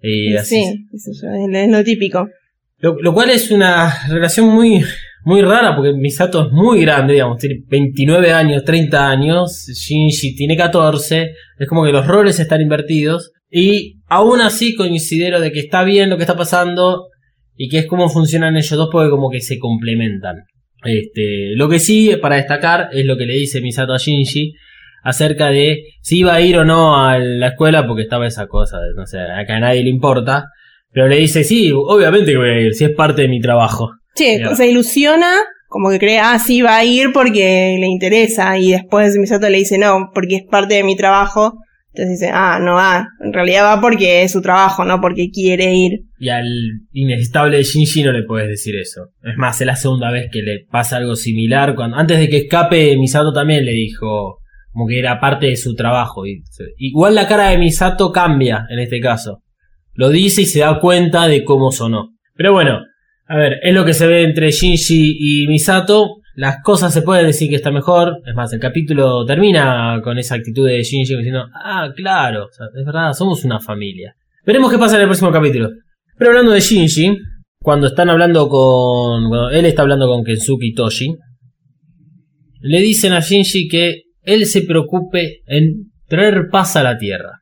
[0.00, 0.64] Y así.
[0.64, 0.86] sí,
[1.22, 2.28] yo, es es lo típico.
[2.78, 4.84] Lo, lo cual es una relación muy,
[5.24, 10.56] muy rara porque Misato es muy grande, digamos, tiene 29 años, 30 años, Shinji tiene
[10.56, 15.82] 14, es como que los roles están invertidos y aún así considero de que está
[15.84, 17.08] bien lo que está pasando
[17.56, 20.44] y que es como funcionan ellos dos porque como que se complementan.
[20.84, 24.52] Este, lo que sí, para destacar, es lo que le dice Misato a Shinji
[25.02, 28.78] acerca de si iba a ir o no a la escuela porque estaba esa cosa,
[28.96, 30.46] no sé, acá a nadie le importa,
[30.90, 33.90] pero le dice, sí, obviamente que voy a ir, si es parte de mi trabajo.
[34.14, 35.34] Sí, se ilusiona,
[35.68, 39.58] como que cree, ah, sí, va a ir porque le interesa, y después Misato le
[39.58, 41.58] dice, no, porque es parte de mi trabajo,
[41.94, 45.72] entonces dice, ah, no va, en realidad va porque es su trabajo, no porque quiere
[45.74, 46.00] ir.
[46.18, 46.44] Y al
[46.90, 49.10] inestable de Shinji no le puedes decir eso.
[49.22, 51.76] Es más, es la segunda vez que le pasa algo similar.
[51.76, 54.38] Cuando, antes de que escape, Misato también le dijo
[54.72, 56.24] como que era parte de su trabajo.
[56.78, 59.44] Igual la cara de Misato cambia en este caso.
[59.92, 62.16] Lo dice y se da cuenta de cómo sonó.
[62.34, 62.80] Pero bueno,
[63.28, 66.16] a ver, es lo que se ve entre Shinji y Misato.
[66.36, 68.20] Las cosas se pueden decir que está mejor.
[68.26, 73.12] Es más, el capítulo termina con esa actitud de Shinji diciendo, ah, claro, es verdad,
[73.12, 74.14] somos una familia.
[74.44, 75.70] Veremos qué pasa en el próximo capítulo.
[76.18, 77.16] Pero hablando de Shinji,
[77.60, 79.28] cuando están hablando con...
[79.28, 81.16] Bueno, él está hablando con Kensuke Toshi.
[82.60, 87.40] Le dicen a Shinji que él se preocupe en traer paz a la Tierra.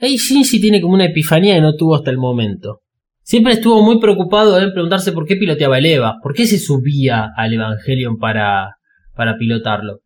[0.00, 2.81] Ahí Shinji tiene como una epifanía que no tuvo hasta el momento.
[3.22, 7.30] Siempre estuvo muy preocupado en preguntarse por qué piloteaba el Eva, por qué se subía
[7.36, 8.76] al Evangelion para,
[9.14, 10.00] para pilotarlo.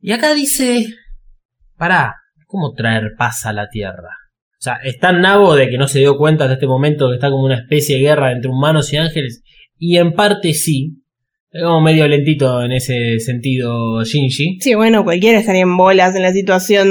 [0.00, 0.86] Y acá dice,
[1.76, 4.10] pará, ¿cómo traer paz a la Tierra?
[4.52, 7.14] O sea, es tan nabo de que no se dio cuenta de este momento que
[7.14, 9.42] está como una especie de guerra entre humanos y ángeles.
[9.78, 11.02] Y en parte sí,
[11.50, 14.58] es como medio lentito en ese sentido Shinji.
[14.60, 16.88] Sí, bueno, cualquiera estaría en bolas en la situación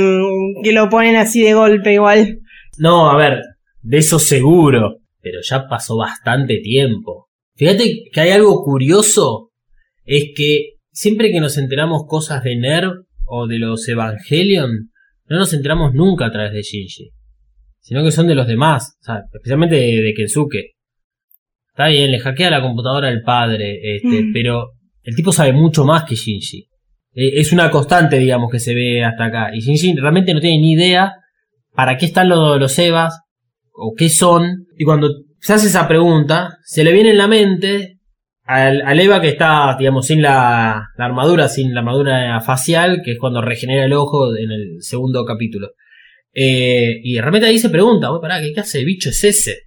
[0.64, 2.40] que lo ponen así de golpe igual.
[2.78, 3.42] No, a ver,
[3.82, 5.01] de eso seguro.
[5.22, 7.28] Pero ya pasó bastante tiempo.
[7.56, 9.52] Fíjate que hay algo curioso.
[10.04, 14.90] Es que siempre que nos enteramos cosas de Nerv o de los Evangelion,
[15.26, 17.12] no nos enteramos nunca a través de Shinji.
[17.80, 18.96] Sino que son de los demás.
[19.02, 20.74] O sea, especialmente de, de Kensuke.
[21.70, 24.34] Está bien, le hackea la computadora al padre, este, mm.
[24.34, 24.72] pero
[25.04, 26.68] el tipo sabe mucho más que Shinji.
[27.14, 29.56] Eh, es una constante, digamos, que se ve hasta acá.
[29.56, 31.14] Y Shinji realmente no tiene ni idea
[31.74, 33.22] para qué están los, los Evas
[33.74, 34.68] o qué son.
[34.78, 38.00] Y cuando se hace esa pregunta, se le viene en la mente
[38.44, 43.42] al, Eva que está, digamos, sin la, armadura, sin la armadura facial, que es cuando
[43.42, 45.70] regenera el ojo en el segundo capítulo.
[46.34, 49.58] Eh, y realmente ahí se pregunta, pará, ¿qué clase de bicho es ese?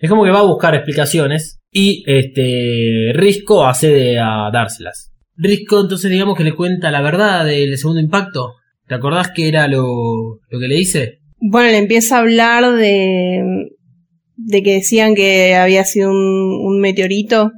[0.00, 5.12] Es como que va a buscar explicaciones y este Risco accede a dárselas.
[5.36, 8.54] Risco entonces digamos que le cuenta la verdad del segundo impacto.
[8.86, 11.18] ¿Te acordás que era lo, lo que le dice?
[11.46, 13.42] Bueno, le empieza a hablar de,
[14.36, 17.52] de que decían que había sido un, un meteorito.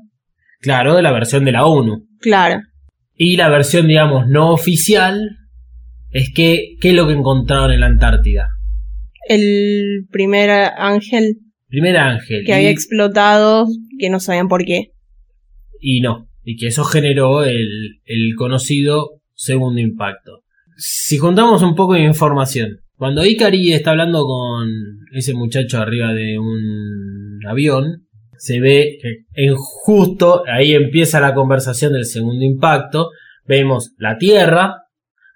[0.60, 2.04] Claro, de la versión de la ONU.
[2.20, 2.62] Claro.
[3.14, 5.20] Y la versión, digamos, no oficial
[6.10, 8.48] es que, ¿qué es lo que encontraron en la Antártida?
[9.28, 11.36] El primer ángel.
[11.68, 12.44] Primer ángel.
[12.44, 13.68] Que había explotado,
[14.00, 14.92] que no sabían por qué.
[15.80, 20.42] Y no, y que eso generó el, el conocido segundo impacto.
[20.76, 24.68] Si juntamos un poco de información, cuando Ikari está hablando con
[25.12, 28.06] ese muchacho arriba de un avión,
[28.38, 33.10] se ve que en justo ahí empieza la conversación del segundo impacto.
[33.46, 34.84] Vemos la Tierra,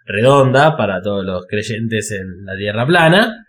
[0.06, 3.46] redonda para todos los creyentes en la Tierra plana,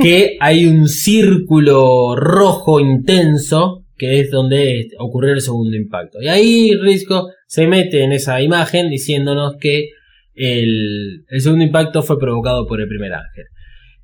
[0.00, 6.20] que hay un círculo rojo intenso que es donde ocurrió el segundo impacto.
[6.20, 9.90] Y ahí Risco se mete en esa imagen diciéndonos que
[10.34, 13.44] el, segundo impacto fue provocado por el primer ángel.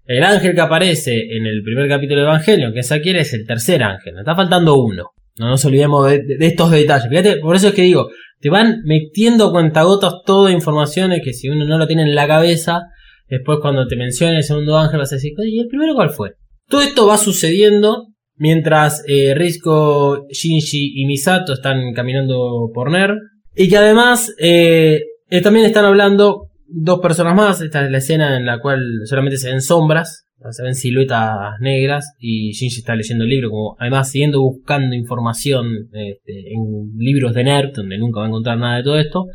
[0.05, 3.47] El ángel que aparece en el primer capítulo de Evangelio, que es aquí, es el
[3.47, 4.19] tercer ángel.
[4.19, 5.11] Está faltando uno.
[5.39, 7.09] No nos olvidemos de, estos detalles.
[7.09, 11.65] Fíjate, por eso es que digo, te van metiendo cuentagotas toda informaciones que si uno
[11.65, 12.83] no lo tiene en la cabeza,
[13.31, 16.33] Después cuando te mencione el segundo ángel vas a decir, ¿y el primero cuál fue?
[16.69, 23.15] Todo esto va sucediendo mientras eh, Risco, Shinji y Misato están caminando por Ner.
[23.55, 27.61] Y que además eh, eh, también están hablando dos personas más.
[27.61, 32.15] Esta es la escena en la cual solamente se ven sombras, se ven siluetas negras
[32.19, 37.45] y Shinji está leyendo el libro, como además siguiendo buscando información este, en libros de
[37.45, 39.27] nerd, donde nunca va a encontrar nada de todo esto.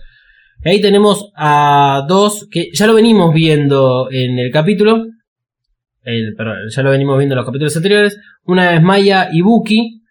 [0.64, 5.06] Ahí tenemos a dos que ya lo venimos viendo en el capítulo.
[6.04, 8.18] perdón, ya lo venimos viendo en los capítulos anteriores.
[8.46, 10.02] Una es Maya Ibuki,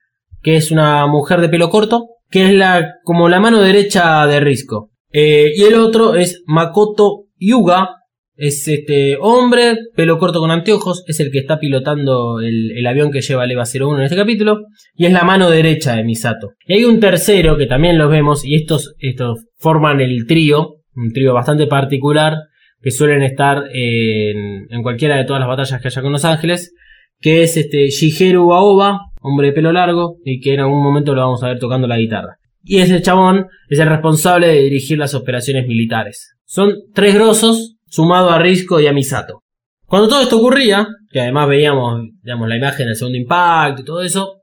[0.43, 4.41] que es una mujer de pelo corto, que es la como la mano derecha de
[4.41, 4.94] Risco.
[5.17, 7.99] Eh, y el otro es Makoto Yuga,
[8.35, 13.21] es este hombre, pelo corto con anteojos, es el que está pilotando el, avión que
[13.21, 14.63] lleva el EVA 01 en este capítulo,
[14.97, 16.55] y es la mano derecha de Misato.
[16.67, 21.13] Y hay un tercero que también los vemos, y estos, estos forman el trío, un
[21.13, 22.35] trío bastante particular,
[22.83, 26.75] que suelen estar en, en, cualquiera de todas las batallas que haya con los ángeles,
[27.21, 31.21] que es este Shigeru Aoba, hombre de pelo largo, y que en algún momento lo
[31.21, 32.39] vamos a ver tocando la guitarra.
[32.65, 36.35] Y ese chabón es el responsable de dirigir las operaciones militares.
[36.45, 39.43] Son tres grosos, sumado a Risco y a Misato.
[39.87, 44.03] Cuando todo esto ocurría, que además veíamos digamos, la imagen del segundo impacto y todo
[44.03, 44.41] eso,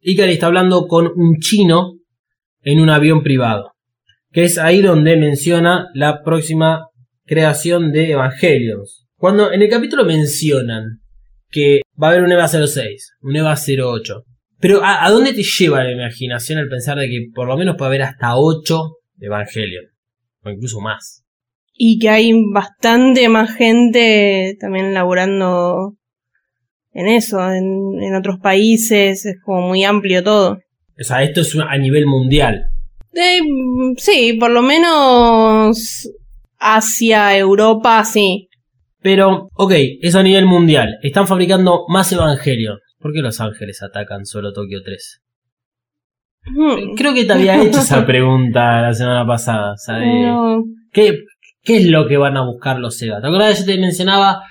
[0.00, 1.94] Ikari está hablando con un chino
[2.60, 3.72] en un avión privado.
[4.30, 6.88] Que es ahí donde menciona la próxima
[7.24, 9.06] creación de Evangelions.
[9.16, 11.00] Cuando en el capítulo mencionan
[11.48, 14.24] que va a haber un EVA 06, un EVA 08.
[14.62, 17.88] Pero ¿a, dónde te lleva la imaginación el pensar de que por lo menos puede
[17.88, 18.80] haber hasta 8
[19.18, 19.86] Evangelion?
[20.44, 21.24] O incluso más.
[21.74, 25.96] Y que hay bastante más gente también laborando
[26.92, 30.60] en eso, en, otros países, es como muy amplio todo.
[30.96, 32.66] O sea, esto es a nivel mundial.
[33.14, 33.40] Eh,
[33.96, 36.08] sí, por lo menos
[36.58, 38.48] Asia, Europa, sí.
[39.00, 39.72] Pero, ok,
[40.02, 40.98] eso a nivel mundial.
[41.02, 42.78] Están fabricando más Evangelion.
[43.02, 45.22] ¿Por qué Los Ángeles atacan solo Tokio 3?
[46.44, 46.94] Hmm.
[46.96, 49.74] Creo que te había hecho esa pregunta la semana pasada.
[50.92, 51.18] ¿qué,
[51.62, 53.20] ¿Qué es lo que van a buscar los Sega?
[53.20, 53.60] ¿Te acuerdas?
[53.60, 54.42] Yo te mencionaba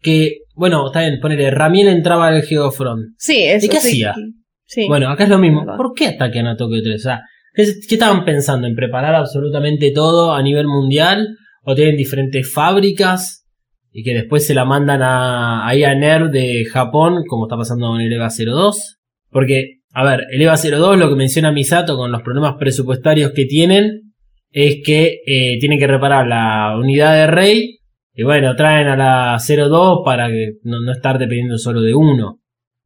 [0.00, 3.14] que, bueno, está bien, ponele, Ramiel entraba al Geofront.
[3.16, 4.14] Sí, eso ¿Y qué hacía?
[4.66, 4.86] Sí.
[4.88, 5.64] Bueno, acá es lo mismo.
[5.76, 6.94] ¿Por qué atacan a Tokio 3?
[6.94, 7.22] O sea,
[7.54, 8.66] ¿qué, ¿qué, estaban pensando?
[8.66, 11.36] ¿En preparar absolutamente todo a nivel mundial?
[11.62, 13.39] ¿O tienen diferentes fábricas?
[13.92, 18.00] Y que después se la mandan a, a NER de Japón, como está pasando con
[18.00, 18.98] el EVA 02.
[19.30, 23.46] Porque, a ver, el EVA 02, lo que menciona Misato con los problemas presupuestarios que
[23.46, 24.12] tienen,
[24.50, 27.80] es que eh, tienen que reparar la unidad de Rey,
[28.20, 30.28] y bueno, traen a la 02 para
[30.64, 32.40] no, estar dependiendo solo de uno.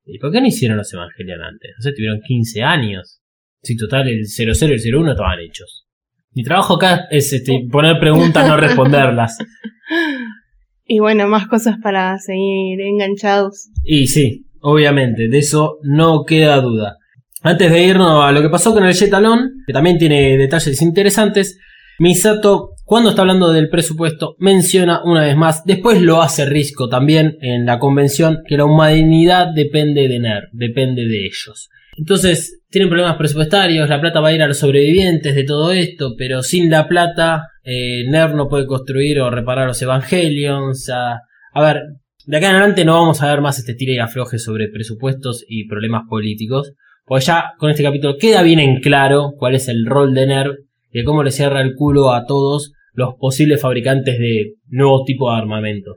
[0.05, 1.73] ¿Y por qué no hicieron los Evangelion antes?
[1.77, 3.21] No sé, tuvieron 15 años.
[3.63, 5.87] Si total el 00 y el 01 estaban hechos.
[6.33, 9.39] Mi trabajo acá es este, poner preguntas, no responderlas.
[10.87, 13.71] Y bueno, más cosas para seguir enganchados.
[13.85, 16.99] Y sí, obviamente, de eso no queda duda.
[17.43, 21.59] Antes de irnos a lo que pasó con el Jetalón, que también tiene detalles interesantes,
[21.99, 27.37] Misato, cuando está hablando del presupuesto, menciona una vez más, después lo hace Risco también
[27.41, 31.71] en la convención, que la humanidad depende de NER, depende de ellos.
[31.97, 36.15] Entonces, tienen problemas presupuestarios, la plata va a ir a los sobrevivientes de todo esto,
[36.19, 40.91] pero sin la plata, eh, NER no puede construir o reparar los Evangelions.
[40.91, 41.21] A,
[41.53, 41.83] a ver,
[42.27, 45.45] de acá en adelante no vamos a ver más este tire y afloje sobre presupuestos
[45.47, 46.73] y problemas políticos,
[47.05, 50.51] pues ya con este capítulo queda bien en claro cuál es el rol de NER
[50.91, 55.39] y cómo le cierra el culo a todos los posibles fabricantes de nuevos tipos de
[55.39, 55.95] armamento.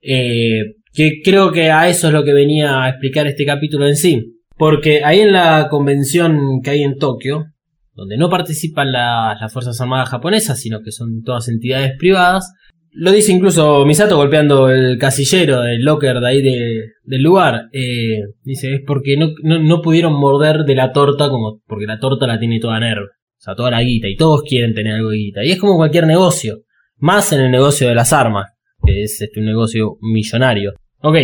[0.00, 3.96] Eh, que creo que a eso es lo que venía a explicar este capítulo en
[3.96, 4.37] sí.
[4.58, 7.46] Porque ahí en la convención que hay en Tokio,
[7.94, 12.52] donde no participan las Fuerzas Armadas japonesas, sino que son todas entidades privadas,
[12.92, 17.68] lo dice incluso Misato golpeando el casillero, el locker de ahí del lugar.
[17.72, 22.40] Eh, dice, es porque no, pudieron morder de la torta, como porque la torta la
[22.40, 23.04] tiene toda NERV.
[23.04, 24.08] O sea, toda la guita.
[24.08, 25.44] Y todos quieren tener algo de guita.
[25.44, 26.62] Y es como cualquier negocio.
[26.96, 28.50] Más en el negocio de las armas,
[28.84, 30.72] que es este, un negocio millonario.
[31.00, 31.18] Ok,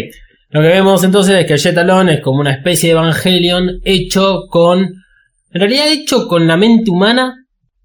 [0.54, 4.42] lo que vemos entonces es que el Jetalon es como una especie de Evangelion hecho
[4.48, 4.82] con.
[5.50, 7.34] En realidad, hecho con la mente humana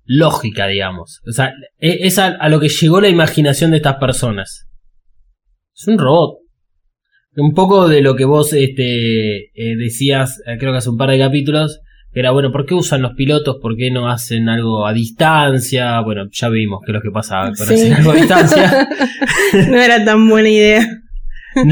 [0.05, 1.19] lógica, digamos.
[1.27, 4.67] O sea, e, es a, lo que llegó la imaginación de estas personas.
[5.75, 6.41] Es un robot.
[7.37, 11.09] Un poco de lo que vos este, eh, decías, eh, creo que hace un par
[11.09, 11.79] de capítulos,
[12.13, 13.57] que era, bueno, ¿por qué usan los pilotos?
[13.59, 15.99] ¿Por qué no hacen algo a distancia?
[16.01, 18.87] Bueno, ya vimos que es lo que pasaba con hacer algo a distancia.
[19.69, 20.85] no era tan buena idea.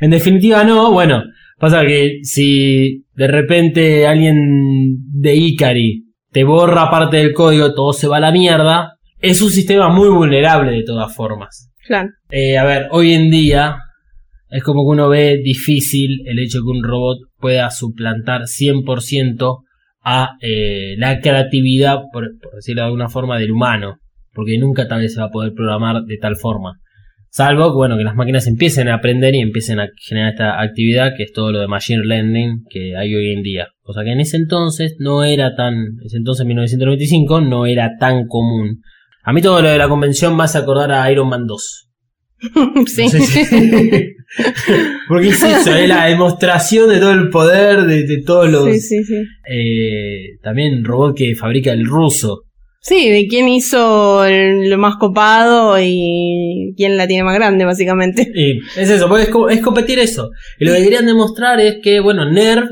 [0.00, 1.24] en definitiva no, bueno,
[1.58, 8.08] pasa que si de repente alguien de Ikari te borra parte del código, todo se
[8.08, 11.70] va a la mierda, es un sistema muy vulnerable de todas formas.
[11.86, 12.10] Claro.
[12.30, 13.76] Eh, a ver, hoy en día
[14.50, 19.64] es como que uno ve difícil el hecho que un robot pueda suplantar 100%
[20.04, 23.96] a eh, la creatividad, por, decirlo de alguna forma, del humano,
[24.32, 26.80] porque nunca tal vez se va a poder programar de tal forma.
[27.34, 31.24] Salvo bueno, que las máquinas empiecen a aprender y empiecen a generar esta actividad que
[31.24, 33.66] es todo lo de machine learning que hay hoy en día.
[33.82, 38.28] Cosa que en ese entonces no era tan, en ese entonces 1995 no era tan
[38.28, 38.82] común.
[39.24, 41.88] A mí todo lo de la convención me hace acordar a Iron Man 2.
[42.86, 43.02] sí.
[45.08, 48.64] Porque es eso, es la demostración de todo el poder de, todos los...
[48.66, 49.24] Sí, sí, sí.
[49.50, 52.44] Eh, también robot que fabrica el ruso.
[52.86, 58.30] Sí, de quién hizo lo más copado y quién la tiene más grande, básicamente.
[58.34, 60.28] Y es eso, porque es, competir eso.
[60.60, 62.68] Y lo que querían demostrar es que, bueno, NERV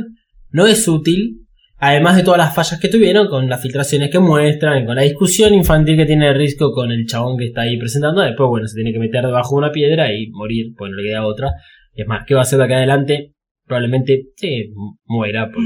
[0.51, 1.47] no es útil,
[1.79, 5.55] además de todas las fallas que tuvieron, con las filtraciones que muestran, con la discusión
[5.55, 8.21] infantil que tiene el Risco con el chabón que está ahí presentando.
[8.21, 11.05] Después, bueno, se tiene que meter debajo de una piedra y morir, pues no le
[11.05, 11.53] queda otra.
[11.95, 13.33] Es más, ¿qué va a hacer de acá adelante?
[13.65, 14.75] Probablemente, sí,
[15.07, 15.51] muera.
[15.53, 15.63] Por,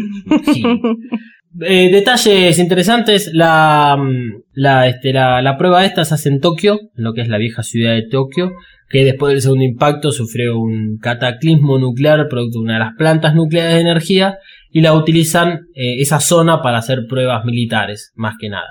[1.61, 6.79] Eh, detalles interesantes, la, mm, la, este, la, la prueba esta se hace en Tokio,
[6.97, 8.53] en lo que es la vieja ciudad de Tokio,
[8.89, 13.35] que después del segundo impacto sufrió un cataclismo nuclear producto de una de las plantas
[13.35, 14.39] nucleares de energía
[14.71, 18.69] y la utilizan eh, esa zona para hacer pruebas militares, más que nada.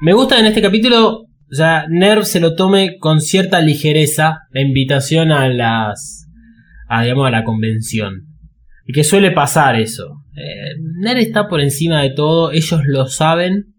[0.00, 5.32] Me gusta en este capítulo, sea, Nerv se lo tome con cierta ligereza la invitación
[5.32, 6.28] a las,
[6.88, 8.26] a, digamos, a la convención.
[8.86, 10.22] Y que suele pasar eso.
[10.36, 13.74] Eh, Nerv está por encima de todo, ellos lo saben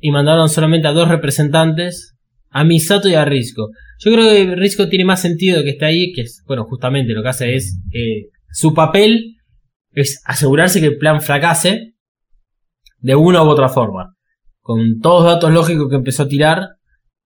[0.00, 2.14] y mandaron solamente a dos representantes,
[2.50, 3.70] a Misato y a Risco.
[4.00, 7.22] Yo creo que Risco tiene más sentido que está ahí, que es, bueno, justamente lo
[7.22, 9.36] que hace es, eh, su papel
[9.92, 11.94] es asegurarse que el plan fracase
[12.98, 14.14] de una u otra forma.
[14.60, 16.68] Con todos los datos lógicos que empezó a tirar,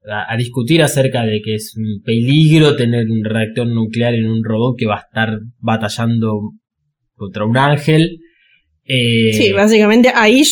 [0.05, 4.77] a, discutir acerca de que es un peligro tener un reactor nuclear en un robot
[4.79, 6.53] que va a estar batallando
[7.15, 8.19] contra un ángel.
[8.85, 10.43] Eh, sí, básicamente ahí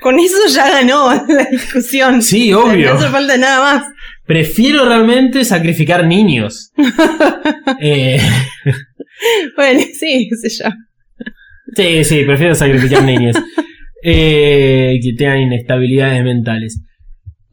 [0.00, 2.22] con eso ya ganó la discusión.
[2.22, 2.94] Sí, obvio.
[2.94, 3.86] No hace falta nada más.
[4.26, 6.72] Prefiero realmente sacrificar niños.
[7.80, 8.20] Eh,
[9.56, 10.70] bueno, sí, qué sé yo.
[11.74, 13.36] Sí, sí, prefiero sacrificar niños.
[14.02, 16.80] Eh, que tengan inestabilidades mentales.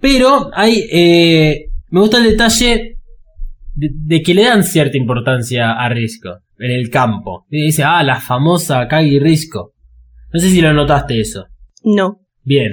[0.02, 0.86] Pero hay.
[0.92, 2.98] Eh, me gusta el detalle
[3.74, 7.46] de, que le dan cierta importancia a Risco en el campo.
[7.50, 9.71] Y dice, ah, la famosa Kagi Risco.
[10.34, 11.46] No sé si lo notaste eso.
[11.84, 12.22] No.
[12.44, 12.72] Bien.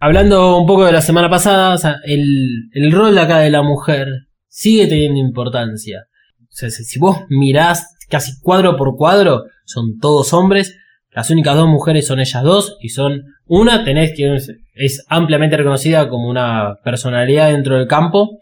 [0.00, 4.08] hablando un poco de la semana pasada, el, el rol de acá de la mujer
[4.48, 6.04] sigue teniendo importancia.
[6.40, 10.76] O sea, si vos mirás casi cuadro por cuadro, son todos hombres.
[11.12, 14.36] Las únicas dos mujeres son ellas dos y son una, tenés que
[14.74, 18.38] es ampliamente reconocida como una personalidad dentro del campo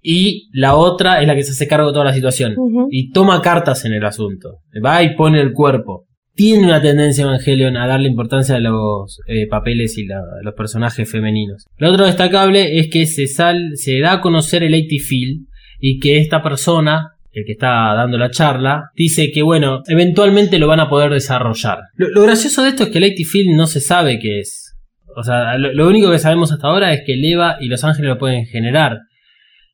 [0.00, 2.54] y la otra es la que se hace cargo de toda la situación
[2.90, 4.60] y toma cartas en el asunto.
[4.84, 6.06] Va y pone el cuerpo.
[6.34, 11.66] Tiene una tendencia Evangelion a darle importancia a los eh, papeles y los personajes femeninos.
[11.78, 15.46] Lo otro destacable es que se, sal, se da a conocer el 80 Feel
[15.78, 20.68] y que esta persona el que está dando la charla, dice que bueno, eventualmente lo
[20.68, 21.78] van a poder desarrollar.
[21.96, 24.76] Lo, gracioso de esto es que Lady Field no se sabe qué es.
[25.16, 28.18] O sea, lo, único que sabemos hasta ahora es que Leva y Los Ángeles lo
[28.18, 29.00] pueden generar.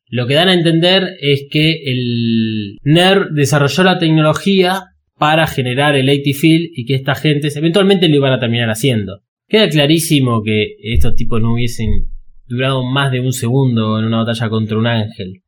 [0.07, 4.90] Lo que dan a entender es que el NER desarrolló la tecnología
[5.21, 9.21] para generar el Lady Field y que esta gente eventualmente lo iban a terminar haciendo.
[9.47, 12.07] Queda clarísimo que estos tipos no hubiesen
[12.47, 15.43] durado más de un segundo en una batalla contra un ángel.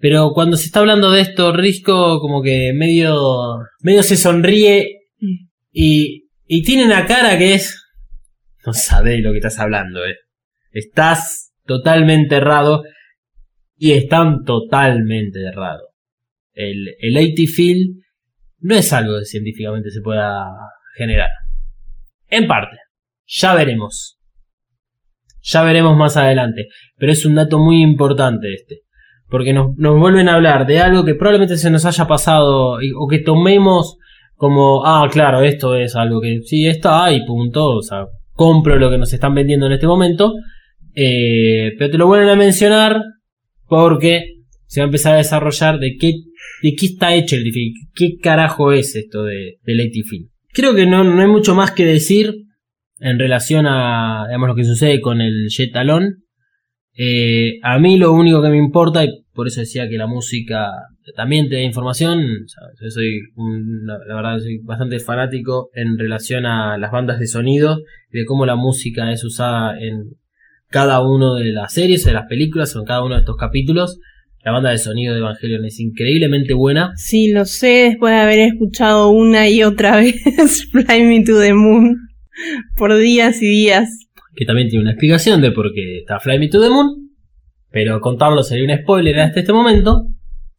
[0.00, 5.02] Pero cuando se está hablando de esto, Risco como que medio, medio se sonríe
[5.70, 7.80] y, y tiene una cara que es...
[8.66, 10.16] No sabéis lo que estás hablando, eh.
[10.72, 12.82] Estás totalmente errado
[13.76, 15.90] y están totalmente errado.
[16.54, 18.05] El, el 80 field
[18.66, 20.44] no es algo que científicamente se pueda
[20.96, 21.30] generar.
[22.28, 22.76] En parte.
[23.26, 24.18] Ya veremos.
[25.42, 26.68] Ya veremos más adelante.
[26.96, 28.86] Pero es un dato muy importante este
[29.28, 33.18] porque nos, vuelven a hablar de algo que probablemente se nos haya pasado o que
[33.18, 33.98] tomemos
[34.34, 38.90] como, ah, claro, esto es algo que sí está ahí, punto, o sea, compro lo
[38.90, 40.34] que nos están vendiendo en este momento,
[40.94, 43.00] eh, pero te lo vuelven a mencionar
[43.66, 44.35] porque
[44.66, 46.12] se va a empezar a desarrollar de qué,
[46.62, 47.44] de qué está hecho el
[47.94, 49.90] qué carajo es esto de, de
[50.52, 52.34] Creo que no, no hay mucho más que decir
[52.98, 56.24] en relación a, digamos, lo que sucede con el Jet Talón.
[56.94, 60.70] Eh, a mí lo único que me importa, y por eso decía que la música
[61.14, 62.20] también te da información,
[62.80, 63.20] yo soy,
[63.84, 68.46] la verdad, soy bastante fanático en relación a las bandas de sonido y de cómo
[68.46, 70.16] la música es usada en
[70.68, 74.00] cada uno de las series, de las películas o en cada uno de estos capítulos.
[74.46, 76.92] La banda de sonido de Evangelion es increíblemente buena.
[76.94, 80.22] Sí, lo sé después de haber escuchado una y otra vez
[80.70, 81.96] Fly Me to the Moon
[82.76, 86.48] por días y días que también tiene una explicación de por qué está Fly Me
[86.48, 87.10] to the Moon,
[87.70, 90.08] pero contarlo sería un spoiler hasta este momento.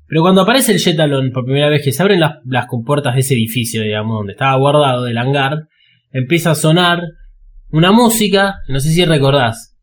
[0.07, 3.35] Pero cuando aparece el Jetalon por primera vez que se abren las, compuertas de ese
[3.35, 5.67] edificio, digamos, donde estaba guardado del hangar,
[6.11, 7.01] empieza a sonar
[7.69, 9.76] una música, no sé si recordás.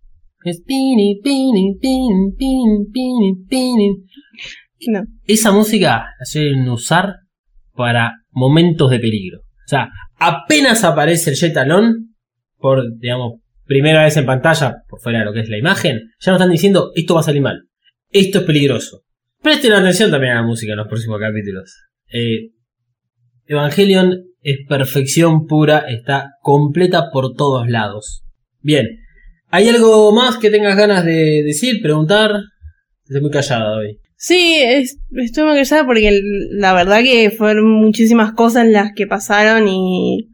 [5.27, 7.15] Esa música la suelen usar
[7.75, 9.39] para momentos de peligro.
[9.41, 9.89] O sea,
[10.19, 12.15] apenas aparece el Jetalon,
[12.59, 16.33] por, digamos, primera vez en pantalla, por fuera de lo que es la imagen, ya
[16.33, 17.63] nos están diciendo esto va a salir mal,
[18.11, 19.03] esto es peligroso.
[19.43, 21.75] Presten atención también a la música en los próximos capítulos.
[22.13, 22.51] Eh,
[23.47, 28.23] Evangelion es perfección pura, está completa por todos lados.
[28.61, 28.87] Bien,
[29.55, 32.33] ¿hay algo más que tengas ganas de decir, preguntar?
[33.05, 34.01] Estoy muy callada hoy.
[34.17, 34.61] Sí,
[35.13, 40.29] estoy muy callada porque la verdad que fueron muchísimas cosas las que pasaron y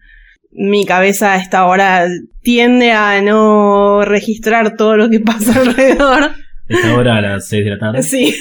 [0.53, 2.09] mi cabeza a esta hora
[2.41, 6.31] tiende a no registrar todo lo que pasa alrededor.
[6.67, 8.03] Esta hora a las 6 de la tarde.
[8.03, 8.35] Sí.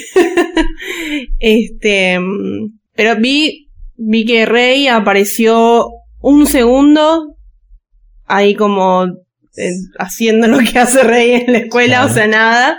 [1.40, 2.18] este,
[2.94, 5.90] pero vi, vi que Rey apareció
[6.22, 7.36] un segundo
[8.24, 9.08] ahí como
[9.56, 12.78] eh, haciendo lo que hace Rey en la escuela, o sea, nada.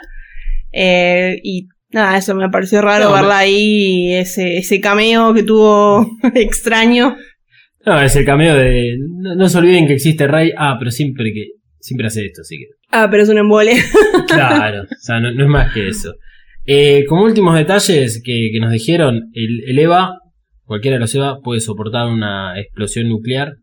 [0.71, 7.15] Eh, y nada, eso me pareció raro verla ahí, ese, ese cameo que tuvo extraño.
[7.85, 8.95] No, es el cameo de.
[9.35, 10.51] No, se olviden que existe Rey.
[10.57, 11.45] Ah, pero siempre que.
[11.79, 12.65] Siempre hace esto, así que.
[12.91, 13.73] Ah, pero es un embole.
[14.27, 16.13] claro, o sea, no, es más que eso.
[16.65, 20.19] Eh, como últimos detalles que, nos dijeron, el, el, EVA,
[20.63, 23.55] cualquiera de los EVA, puede soportar una explosión nuclear,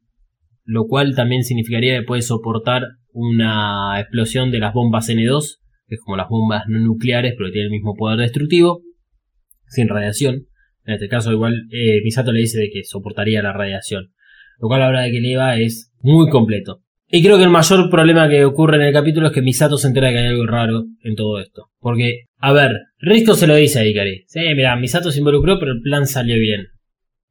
[0.64, 2.82] lo cual también significaría que puede soportar
[3.12, 7.52] una explosión de las bombas N2, que es como las bombas no nucleares, pero que
[7.52, 8.82] tienen el mismo poder destructivo,
[9.66, 10.46] sin radiación.
[10.84, 14.10] En este caso, igual eh, Misato le dice de que soportaría la radiación.
[14.58, 16.80] Lo cual habla de que el EVA es muy completo.
[17.10, 19.88] Y creo que el mayor problema que ocurre en el capítulo es que Misato se
[19.88, 21.70] entera que hay algo raro en todo esto.
[21.78, 24.24] Porque, a ver, Risco se lo dice a Ikari.
[24.26, 26.66] Sí, mira, Misato se involucró, pero el plan salió bien.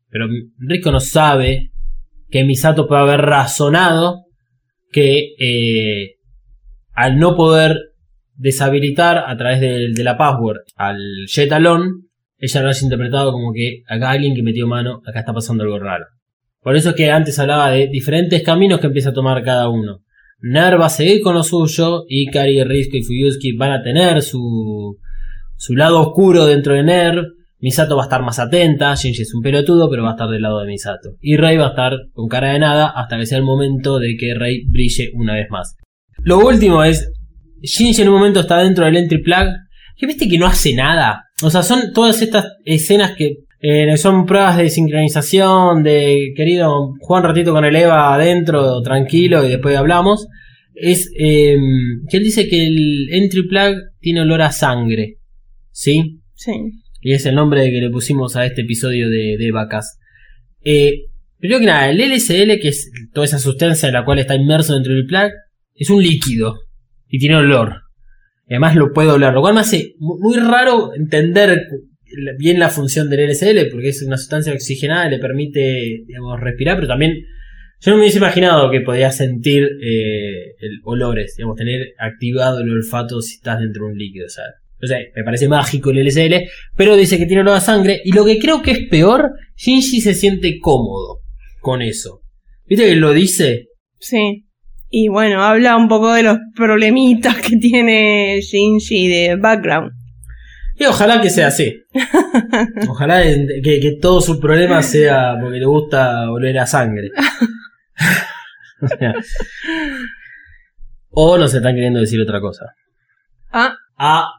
[0.09, 1.71] Pero Risco no sabe
[2.29, 4.26] que Misato puede haber razonado
[4.91, 6.15] que eh,
[6.93, 7.77] al no poder
[8.35, 12.07] deshabilitar a través de, la password al Jetalon,
[12.37, 15.79] ella lo haya interpretado como que acá alguien que metió mano, acá está pasando algo
[15.79, 16.05] raro.
[16.61, 20.03] Por eso es que antes hablaba de diferentes caminos que empieza a tomar cada uno.
[20.39, 24.21] Ner va a seguir con lo suyo y Kari, Risco y Fuyuski van a tener
[24.21, 24.97] su,
[25.55, 27.25] su lado oscuro dentro de Ner.
[27.59, 30.41] Misato va a estar más atenta, Shinji es un pelotudo, pero va a estar del
[30.41, 31.15] lado de Misato.
[31.21, 34.15] Y Rei va a estar con cara de nada hasta que sea el momento de
[34.15, 35.75] que Rei brille una vez más.
[36.23, 37.11] Lo último es,
[37.61, 39.47] Shinji en un momento está dentro del entry plug,
[39.95, 41.23] que viste que no hace nada.
[41.41, 47.23] O sea, son todas estas escenas que eh, son pruebas de sincronización, de querido, jugar
[47.23, 50.27] un ratito con el Eva adentro, tranquilo, y después hablamos.
[50.75, 55.15] Es em, que él dice que el entry plug tiene olor a sangre.
[55.71, 56.19] ¿Sí?
[56.35, 56.51] Sí.
[57.07, 59.97] Y es el nombre que le pusimos a este episodio de, vacas.
[60.61, 61.05] Eh,
[61.37, 64.73] primero que nada, el LSL, que es toda esa sustancia en la cual está inmerso
[64.73, 65.31] dentro del plug,
[65.73, 66.59] es un líquido
[67.07, 67.83] y tiene olor.
[68.45, 71.67] Y además lo puede oler, lo cual me hace muy raro entender
[72.37, 76.89] bien la función del LSL, porque es una sustancia oxigenada le permite digamos, respirar, pero
[76.89, 77.13] también
[77.79, 82.69] yo no me hubiese imaginado que podía sentir eh, el olores, digamos, tener activado el
[82.69, 84.43] olfato si estás dentro de un líquido, o sea,
[84.81, 88.01] o sea, me parece mágico el LSL, pero dice que tiene olor a sangre.
[88.03, 91.21] Y lo que creo que es peor, Shinji se siente cómodo
[91.59, 92.21] con eso.
[92.65, 93.67] ¿Viste que lo dice?
[93.99, 94.45] Sí.
[94.89, 99.91] Y bueno, habla un poco de los problemitas que tiene Shinji de background.
[100.79, 101.73] Y ojalá que sea así.
[102.87, 107.09] Ojalá que, que todo su problema sea porque le gusta oler a sangre.
[111.09, 112.73] o nos están queriendo decir otra cosa.
[113.51, 113.75] Ah.
[113.97, 114.29] Ah,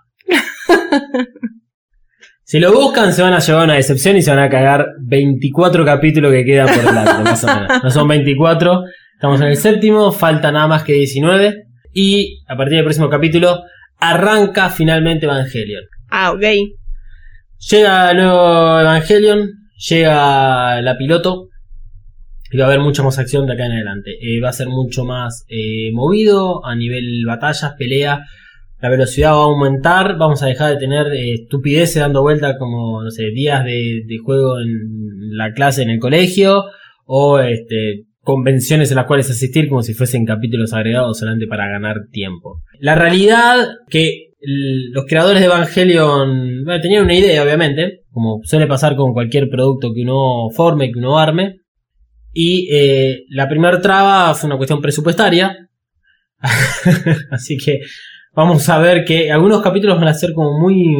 [2.43, 5.85] si lo buscan, se van a llevar una decepción y se van a cagar 24
[5.85, 7.85] capítulos que quedan por delante, más o menos.
[7.85, 11.65] No son 24, estamos en el séptimo, falta nada más que 19.
[11.93, 13.63] Y a partir del próximo capítulo,
[13.99, 15.85] arranca finalmente Evangelion.
[16.11, 16.45] Ah, ok.
[17.71, 19.51] Llega el nuevo Evangelion,
[19.89, 21.49] llega la piloto.
[22.51, 24.13] Y va a haber mucha más acción de acá en adelante.
[24.23, 28.25] Eh, va a ser mucho más eh, movido a nivel batallas, pelea
[28.81, 33.03] la velocidad va a aumentar, vamos a dejar de tener eh, estupideces dando vuelta como,
[33.03, 36.65] no sé, días de, juego en la clase en el colegio,
[37.05, 41.97] o este, convenciones en las cuales asistir como si fuesen capítulos agregados solamente para ganar
[42.13, 42.63] tiempo.
[42.79, 49.13] La realidad que los creadores de Evangelion tenían una idea, obviamente, como suele pasar con
[49.13, 51.57] cualquier producto que uno forme, que uno arme,
[52.33, 55.69] y eh, la primera traba fue una cuestión presupuestaria,
[57.33, 57.81] así que
[58.35, 60.97] vamos a ver que algunos capítulos van a ser como muy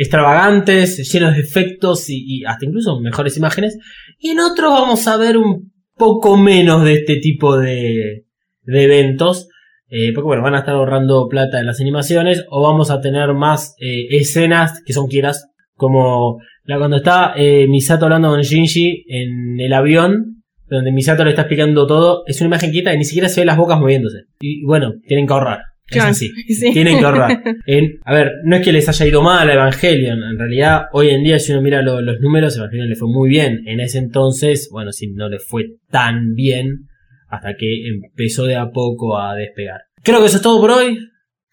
[0.00, 3.76] extravagantes, llenos de efectos y, hasta incluso mejores imágenes.
[4.18, 8.24] Y en otros vamos a ver un poco menos de este tipo de,
[8.66, 9.48] eventos.
[9.88, 12.46] Eh, porque bueno, van a estar ahorrando plata en las animaciones.
[12.48, 15.48] O vamos a tener más eh, escenas que son quieras.
[15.74, 20.44] Como la cuando está eh, Misato hablando con Shinji en el avión.
[20.66, 22.22] Donde Misato le está explicando todo.
[22.26, 24.20] Es una imagen quieta y ni siquiera se ve las bocas moviéndose.
[24.40, 25.60] Y bueno, tienen que ahorrar.
[25.90, 26.30] Es así.
[26.72, 27.42] Tienen que ahorrar.
[28.04, 30.22] a ver, no es que les haya ido mal a Evangelion.
[30.22, 33.62] En realidad, hoy en día, si uno mira los números, Evangelion le fue muy bien.
[33.66, 36.86] En ese entonces, bueno, sí, no le fue tan bien.
[37.28, 39.82] Hasta que empezó de a poco a despegar.
[40.02, 40.98] Creo que eso es todo por hoy.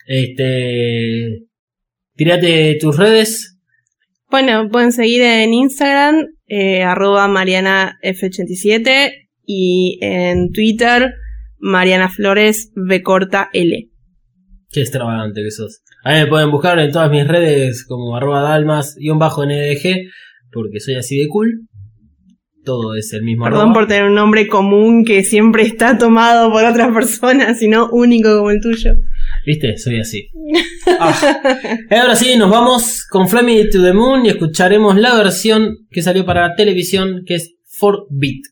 [0.07, 1.43] Este.
[2.15, 3.57] Tírate tus redes.
[4.29, 9.11] Bueno, pueden seguir en Instagram, eh, arroba marianaf87
[9.45, 11.13] Y en Twitter,
[11.59, 13.87] Mariana Flores B corta L.
[14.69, 15.81] Qué extravagante que sos.
[16.03, 19.45] A mí me pueden buscar en todas mis redes como arroba dalmas y un bajo
[19.45, 20.09] NDG
[20.51, 21.67] porque soy así de cool.
[22.63, 26.65] Todo es el mismo Perdón por tener un nombre común que siempre está tomado por
[26.65, 28.95] otras personas, sino único como el tuyo.
[29.45, 29.77] ¿Viste?
[29.77, 30.29] Soy así.
[30.99, 31.13] Ah.
[31.91, 36.01] Ahora sí, nos vamos con Fly Me to the Moon y escucharemos la versión que
[36.01, 38.45] salió para la televisión, que es 4-bit.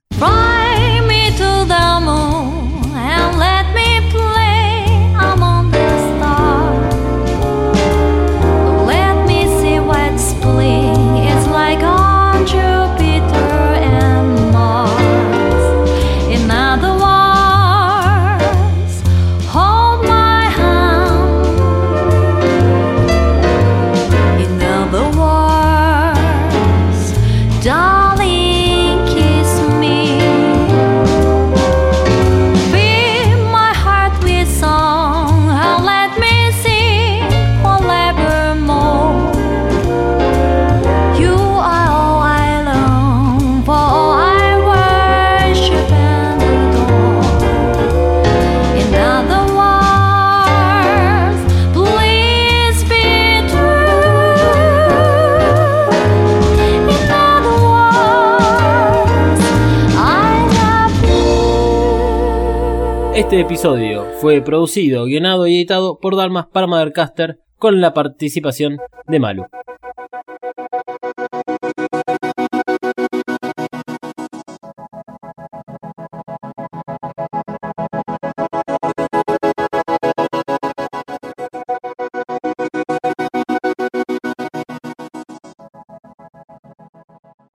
[63.26, 69.20] Este episodio fue producido, guionado y editado por Dalmas para Mothercaster con la participación de
[69.20, 69.48] Malu.